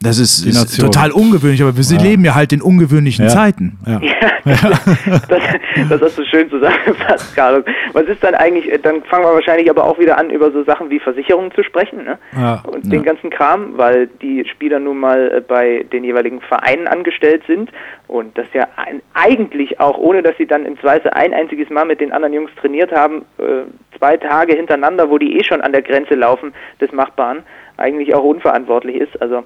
[0.05, 2.03] Das ist, ist total ungewöhnlich, aber wir Ja.
[2.03, 3.31] leben ja halt in ungewöhnlichen Ja.
[3.31, 3.79] Zeiten.
[3.87, 4.01] ja.
[4.45, 5.41] das,
[5.89, 7.65] das hast du schön zusammengefasst, Carlos.
[7.95, 10.63] Was ist dann eigentlich, äh, dann fangen wir wahrscheinlich aber auch wieder an, über so
[10.65, 12.19] Sachen wie Versicherungen zu sprechen, ne?
[12.37, 12.63] Ja.
[12.67, 17.43] Und den ganzen Kram, weil die Spieler nun mal äh, bei den jeweiligen Vereinen angestellt
[17.47, 17.71] sind
[18.07, 21.87] und das ja ein, eigentlich auch, ohne dass sie dann im Zweifel ein einziges Mal
[21.87, 23.63] mit den anderen Jungs trainiert haben, äh,
[23.99, 27.39] zwei Tage hintereinander, wo die eh schon an der Grenze laufen des Machbaren,
[27.79, 29.21] eigentlich auch unverantwortlich ist.
[29.23, 29.45] Also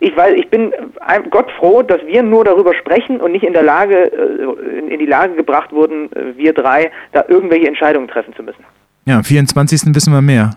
[0.00, 3.52] ich weiß, ich bin äh, Gott froh, dass wir nur darüber sprechen und nicht in
[3.52, 8.34] der Lage, äh, in, die Lage gebracht wurden, äh, wir drei, da irgendwelche Entscheidungen treffen
[8.34, 8.64] zu müssen.
[9.06, 9.94] Ja, am 24.
[9.94, 10.50] wissen wir mehr.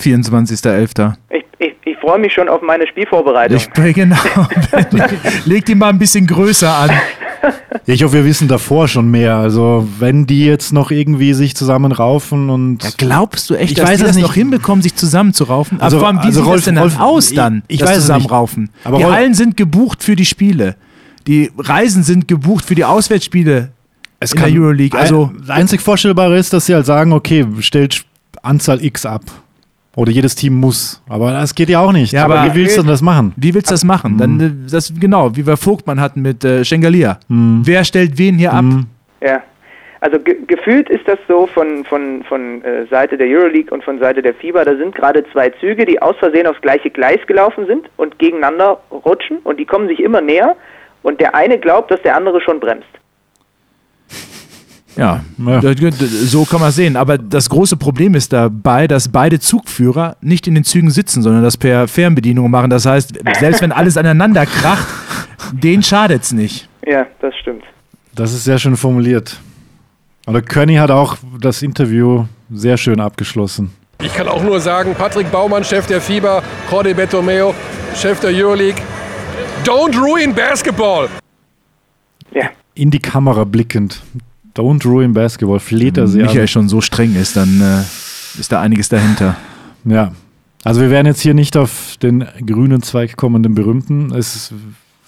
[0.00, 1.14] 24.11.
[1.30, 3.56] Ich, ich, ich freue mich schon auf meine Spielvorbereitung.
[3.56, 4.16] Ich genau.
[5.44, 6.90] Leg die mal ein bisschen größer an.
[7.86, 9.36] Ich hoffe, wir wissen davor schon mehr.
[9.36, 12.82] Also, wenn die jetzt noch irgendwie sich zusammenraufen und.
[12.84, 14.26] Ja, glaubst du echt, Ich dass weiß die es das nicht.
[14.26, 15.80] noch hinbekommen, sich zusammenzuraufen?
[15.80, 17.74] Also- Aber vor allem, wie also sieht Rolf- das denn dann Rolf, aus dann, ich-
[17.74, 18.06] ich das weiß es nicht.
[18.14, 18.70] Zusammenraufen?
[18.84, 20.76] Aber die Rolf- Hallen sind gebucht für die Spiele.
[21.26, 23.70] Die Reisen sind gebucht für die Auswärtsspiele
[24.20, 24.98] Es in der Euroleague.
[24.98, 28.04] Also, einzig Vorstellbare ist, dass sie halt sagen, okay, stellt
[28.42, 29.22] Anzahl X ab.
[29.96, 31.02] Oder jedes Team muss.
[31.08, 32.12] Aber das geht ja auch nicht.
[32.12, 33.32] Ja, aber- wie willst du denn das machen?
[33.36, 34.16] wie willst du das machen?
[34.16, 37.18] Dann, äh, das, genau, wie wir Vogtmann hatten mit äh, Schengalia.
[37.28, 38.64] Wer stellt wen hier ab?
[39.20, 39.42] Ja.
[40.00, 44.00] Also ge gefühlt ist das so von, von, von äh, Seite der Euroleague und von
[44.00, 47.66] Seite der FIBA, da sind gerade zwei Züge, die aus Versehen aufs gleiche Gleis gelaufen
[47.66, 50.56] sind und gegeneinander rutschen und die kommen sich immer näher
[51.04, 52.88] und der eine glaubt, dass der andere schon bremst.
[54.96, 55.24] Ja,
[56.24, 56.96] so kann man sehen.
[56.96, 61.42] Aber das große Problem ist dabei, dass beide Zugführer nicht in den Zügen sitzen, sondern
[61.42, 62.70] das per Fernbedienung machen.
[62.70, 64.86] Das heißt, selbst wenn alles aneinander kracht,
[65.52, 66.68] denen schadet's nicht.
[66.86, 67.62] Ja, das stimmt.
[68.14, 69.38] Das ist sehr schön formuliert.
[70.26, 73.72] Oder Körny hat auch das Interview sehr schön abgeschlossen.
[74.02, 77.54] Ich kann auch nur sagen, Patrick Baumann, Chef der FIBA, Jorge Betomeo,
[77.94, 78.82] Chef der Euroleague.
[79.64, 81.08] Don't ruin basketball!
[82.32, 82.50] Ja.
[82.74, 84.02] In die Kamera blickend.
[84.54, 85.60] Don't ruin basketball.
[85.60, 86.48] Fleht er sie Michael an.
[86.48, 87.80] schon so streng ist, dann äh,
[88.38, 89.36] ist da einiges dahinter.
[89.84, 90.12] Ja.
[90.64, 94.12] Also wir werden jetzt hier nicht auf den grünen Zweig kommen, den berühmten.
[94.14, 94.52] Es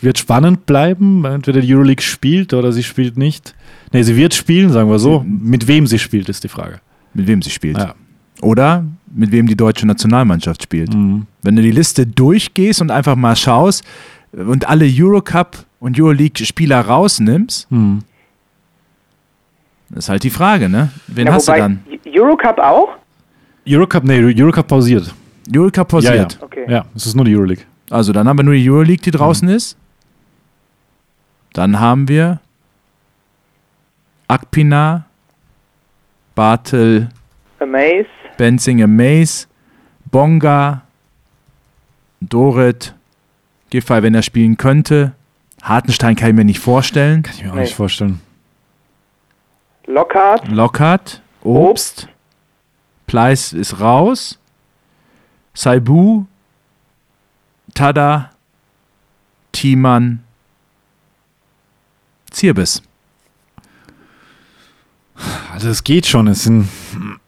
[0.00, 1.24] wird spannend bleiben.
[1.24, 3.54] Entweder die Euroleague spielt oder sie spielt nicht.
[3.92, 5.24] Nee, sie wird spielen, sagen wir so.
[5.26, 6.80] Mit wem sie spielt, ist die Frage.
[7.12, 7.78] Mit wem sie spielt.
[7.78, 7.94] Ja.
[8.40, 8.84] Oder
[9.14, 10.92] mit wem die deutsche Nationalmannschaft spielt.
[10.92, 13.84] Wenn du die Liste durchgehst und einfach mal schaust
[14.32, 17.68] und alle Eurocup und Euroleague-Spieler rausnimmst,
[19.94, 20.90] ist halt die Frage, ne?
[21.06, 21.84] Wen ja, hast wobei, du dann?
[22.06, 22.88] Eurocup auch?
[23.66, 25.14] Eurocup, nee, Eurocup pausiert.
[25.54, 26.14] Eurocup pausiert.
[26.14, 26.44] Ja, ja.
[26.44, 26.64] Okay.
[26.68, 27.64] ja, es ist nur die Euroleague.
[27.90, 29.76] Also dann haben wir nur die Euroleague, die draußen ist.
[31.52, 32.40] Dann haben wir
[34.28, 35.04] Akpina,
[36.34, 37.08] Bartel,
[37.60, 38.06] Amaze.
[38.36, 39.46] Benzinger Mace,
[40.10, 40.82] Bonga,
[42.20, 42.94] Dorit,
[43.70, 45.12] Giffey, wenn er spielen könnte.
[45.62, 47.22] Hartenstein kann ich mir nicht vorstellen.
[47.22, 47.60] Kann ich mir auch Nee.
[47.62, 48.20] nicht vorstellen.
[49.86, 50.48] Lockhart.
[50.48, 52.08] Lockhart, Obst,
[53.06, 54.38] Pleiss ist raus.
[55.54, 56.24] Saibu,
[57.74, 58.30] Tada,
[59.52, 60.24] Thiemann,
[62.30, 62.82] Zirbis.
[65.52, 66.26] Also es geht schon.
[66.26, 66.68] Es, sind,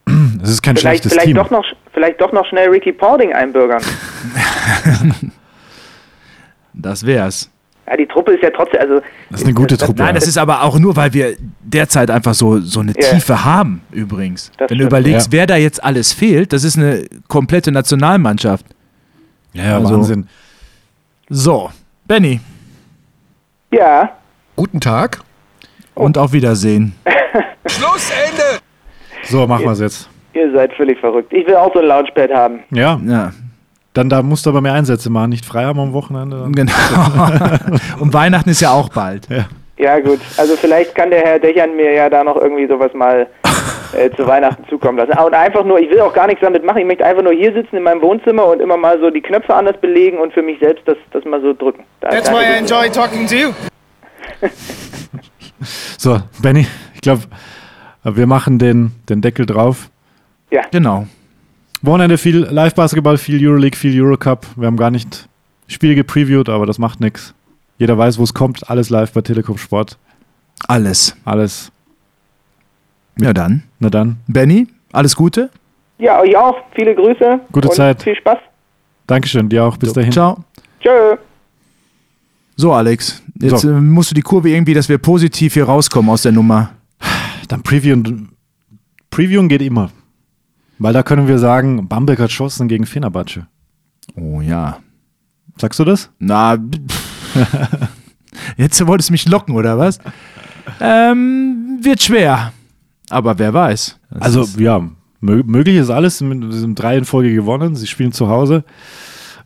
[0.42, 1.36] es ist kein Vielleicht, schlechtes vielleicht, Team.
[1.36, 3.82] doch noch, vielleicht doch noch schnell Ricky Paulding einbürgern.
[6.78, 7.50] Das wär's.
[7.88, 10.02] Ja, die Truppe ist ja trotzdem, also Das ist eine gute Truppe.
[10.02, 13.10] Nein, das ist aber auch nur, weil wir derzeit einfach so, so eine Ja.
[13.10, 14.50] Tiefe haben, übrigens.
[14.58, 15.38] Das Wenn du überlegst, Ja.
[15.38, 18.66] wer da jetzt alles fehlt, das ist eine komplette Nationalmannschaft.
[19.52, 20.26] ja, ja, also- Wahnsinn.
[21.28, 21.70] So,
[22.06, 22.40] Benny.
[23.72, 24.10] ja,
[24.56, 25.20] Guten Tag.
[25.94, 26.94] Und auf Wiedersehen.
[27.66, 28.60] Schlussende!
[29.24, 30.08] So, machen wir es jetzt.
[30.34, 31.32] ihr seid völlig verrückt.
[31.32, 32.60] Ich will auch so ein Launchpad haben.
[32.70, 33.32] Ja, Ja,
[33.96, 35.30] dann da musst du aber mehr Einsätze machen.
[35.30, 36.46] Nicht frei haben am Wochenende.
[36.54, 36.72] Genau.
[38.00, 39.28] Und Weihnachten ist ja auch bald.
[39.78, 43.26] Ja gut, also vielleicht kann der Herr Dächern mir ja da noch irgendwie sowas mal
[43.92, 45.18] äh, zu Weihnachten zukommen lassen.
[45.18, 47.52] Und einfach nur, ich will auch gar nichts damit machen, ich möchte einfach nur hier
[47.52, 50.58] sitzen in meinem Wohnzimmer und immer mal so die Knöpfe anders belegen und für mich
[50.60, 51.84] selbst das, das mal so drücken.
[52.00, 53.52] Da, That's why I enjoy talking to you.
[55.98, 57.22] So, Benny, ich glaube,
[58.04, 59.90] wir machen den, den Deckel drauf.
[60.70, 61.06] Genau.
[61.86, 64.46] Wochenende viel Live-Basketball, viel Euroleague, viel Eurocup.
[64.56, 65.28] Wir haben gar nicht
[65.68, 67.34] Spiele gepreviewt, aber das macht nichts.
[67.78, 68.68] Jeder weiß, wo es kommt.
[68.70, 69.98] Alles live bei Telekom Sport.
[70.68, 71.16] Alles.
[71.24, 71.70] Alles.
[73.18, 73.62] Ja dann.
[73.78, 75.50] Na dann, Benny, alles Gute.
[75.98, 76.56] Ja, euch auch.
[76.74, 77.40] Viele Grüße.
[77.52, 78.02] Gute und Zeit.
[78.02, 78.38] Viel Spaß.
[79.06, 79.76] Dankeschön, dir auch.
[79.76, 80.12] Bis dahin.
[80.12, 80.44] Ciao.
[80.80, 81.16] Tschö.
[82.56, 83.70] So, Alex, jetzt So.
[83.70, 86.70] äh, musst du die Kurve irgendwie, dass wir positiv hier rauskommen aus der Nummer.
[87.48, 88.30] Dann previewen.
[89.10, 89.90] Previewen geht immer.
[90.78, 93.46] Weil da können wir sagen, Bamberg hat Chancen gegen Fenerbahce.
[94.14, 94.78] Oh ja.
[95.58, 96.10] Sagst du das?
[96.18, 96.58] Na,
[98.56, 99.98] jetzt wolltest du mich locken, oder was?
[100.80, 102.52] Ähm, wird schwer.
[103.08, 103.98] Aber wer weiß.
[104.10, 104.86] Das Also, ja,
[105.20, 106.18] mö möglich ist alles.
[106.18, 107.76] Sie sind drei in Folge gewonnen.
[107.76, 108.64] Sie spielen zu Hause.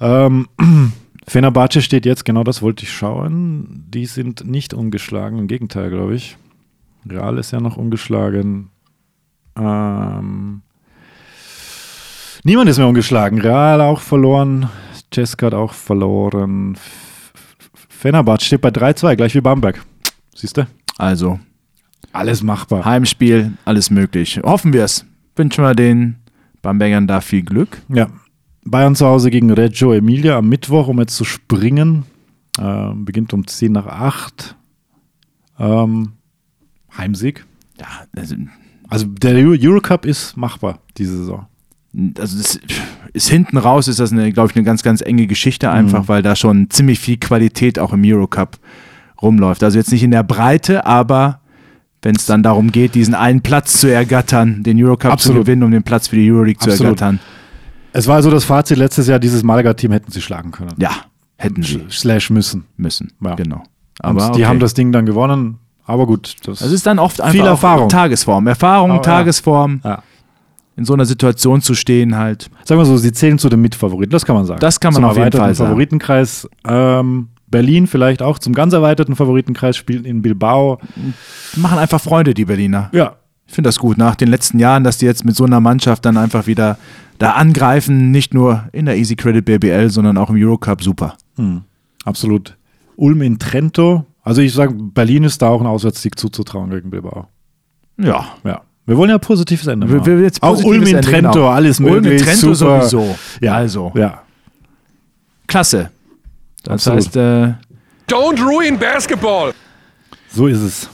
[0.01, 0.49] Ähm,
[1.29, 3.85] Fenerbahce steht jetzt, genau das wollte ich schauen.
[3.89, 5.39] Die sind nicht ungeschlagen.
[5.39, 6.37] Im Gegenteil, glaube ich.
[7.09, 8.71] Real ist ja noch ungeschlagen.
[9.57, 10.63] Ähm,
[12.45, 13.41] niemand ist mehr ungeschlagen.
[13.41, 14.69] Real auch verloren.
[15.13, 16.77] Cesca hat auch verloren.
[17.89, 19.85] Fenerbahce steht bei 3-2, gleich wie Bamberg.
[20.35, 20.67] Siehst du?
[20.99, 21.39] also,
[22.13, 22.85] Alles machbar.
[22.85, 24.41] Heimspiel, alles möglich.
[24.43, 25.05] Hoffen wir es.
[25.37, 26.17] Wünschen wir den
[26.63, 27.83] Bambergern da viel Glück.
[27.89, 28.09] Ja.
[28.65, 32.05] Bayern zu Hause gegen Reggio Emilia am Mittwoch, um jetzt zu springen.
[32.59, 34.57] Ähm, beginnt um 10 nach 8.
[35.59, 36.13] Ähm,
[36.97, 37.45] Heimsieg.
[37.79, 37.87] Ja,
[38.17, 38.35] also,
[38.89, 41.47] Also der Eu- Eurocup ist machbar diese Saison.
[42.19, 42.59] Also das
[43.13, 46.23] ist hinten raus, ist das, eine, glaube ich, eine ganz, ganz enge Geschichte einfach, weil
[46.23, 48.59] da schon ziemlich viel Qualität auch im Eurocup
[49.21, 49.63] rumläuft.
[49.65, 51.41] Also jetzt nicht in der Breite, aber
[52.03, 55.45] wenn es dann darum geht, diesen einen Platz zu ergattern, den Eurocup zu Absolut.
[55.45, 56.93] gewinnen, um den Platz für die Euroleague zu Absolut.
[57.01, 57.21] ergattern.
[57.93, 60.77] Es war also das Fazit letztes Jahr, dieses Malaga-Team hätten sie schlagen können.
[60.79, 60.93] Ja,
[61.37, 62.65] hätten sie Slash müssen.
[62.77, 63.13] müssen.
[63.23, 63.35] Ja.
[63.35, 63.65] Genau.
[63.99, 64.47] Aber Aber die okay.
[64.47, 65.59] haben das Ding dann gewonnen.
[65.85, 67.89] Aber gut, das, Das ist dann oft einfach Viel Erfahrung.
[67.89, 68.47] Tagesform.
[68.47, 69.03] Erfahrung, Aber.
[69.03, 70.03] Tagesform, ja.
[70.81, 72.51] In so einer Situation zu stehen halt.
[72.65, 74.61] Sagen wir so, sie zählen zu den Mitfavoriten, das kann man sagen.
[74.61, 75.69] Das kann man Zum auf jeden Fall sagen.
[75.69, 76.49] Favoritenkreis.
[76.67, 80.79] Ähm, Berlin vielleicht auch zum ganz erweiterten Favoritenkreis, spielen in Bilbao.
[81.55, 82.89] Machen einfach Freunde, die Berliner.
[82.93, 83.17] Ja,
[83.47, 86.05] Ich finde das gut, nach den letzten Jahren, dass die jetzt mit so einer Mannschaft
[86.07, 86.79] dann einfach wieder
[87.19, 91.17] da angreifen, nicht nur in der Easy Credit BBL, sondern auch im Eurocup, super.
[92.05, 92.57] absolut.
[92.97, 94.07] Ulm in Trento.
[94.23, 97.29] Also ich sage, Berlin ist da auch ein Auswärtssieg zuzutrauen gegen Bilbao.
[97.99, 98.25] Ja.
[98.45, 98.63] Ja.
[98.87, 100.19] Wir wollen ja positives Ende Wir- machen.
[100.19, 101.49] wir jetzt auch Ulm in Ende, Trento, genau.
[101.49, 102.23] alles Ulm in möglich.
[102.23, 102.83] Trento super.
[102.89, 103.17] sowieso.
[103.41, 103.93] Ja, Also.
[103.95, 104.23] Ja.
[105.47, 105.91] Klasse.
[106.63, 106.99] Das Absolut.
[107.07, 107.55] heißt, äh,
[108.09, 109.53] Don't ruin basketball.
[110.33, 110.89] So ist es.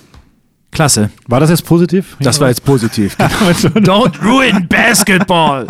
[0.70, 1.10] klasse.
[1.26, 2.16] War das jetzt positiv?
[2.20, 3.16] Das war jetzt positiv.
[3.18, 5.66] Don't ruin basketball.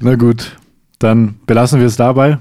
[0.00, 0.56] Na gut,
[0.98, 2.38] dann belassen wir es dabei.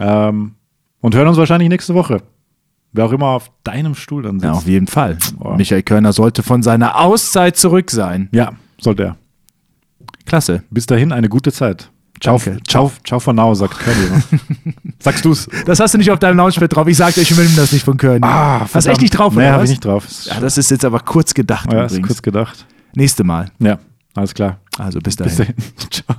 [0.00, 0.52] Ähm,
[1.00, 2.22] und hören uns wahrscheinlich nächste Woche.
[2.98, 4.44] Wer auch immer auf deinem Stuhl dann sitzt.
[4.44, 5.18] Ja, auf jeden Fall.
[5.38, 5.56] Boah.
[5.56, 8.28] Michael Körner sollte von seiner Auszeit zurück sein.
[8.32, 9.16] Ja, sollte er.
[10.26, 10.64] Klasse.
[10.70, 11.92] Bis dahin eine gute Zeit.
[12.20, 12.60] Ciao, Danke.
[12.66, 14.20] ciao, ciao for now, sagt immer.
[14.98, 15.48] Sagst du's?
[15.64, 16.88] Das hast du nicht auf deinem Launchpad drauf.
[16.88, 18.24] Ich sagte, ich will das nicht von Köln.
[18.24, 19.62] Ah, hast du echt nicht drauf, Nee, oder was?
[19.66, 20.04] ich nicht drauf.
[20.24, 22.08] Ja, das ist jetzt aber kurz gedacht Ja, ist übrigens.
[22.08, 22.66] kurz gedacht.
[22.96, 23.52] Nächste Mal.
[23.60, 23.78] Ja,
[24.16, 24.58] alles klar.
[24.76, 25.28] Also bis dahin.
[25.36, 25.54] Bis dahin.
[25.92, 26.16] Ciao.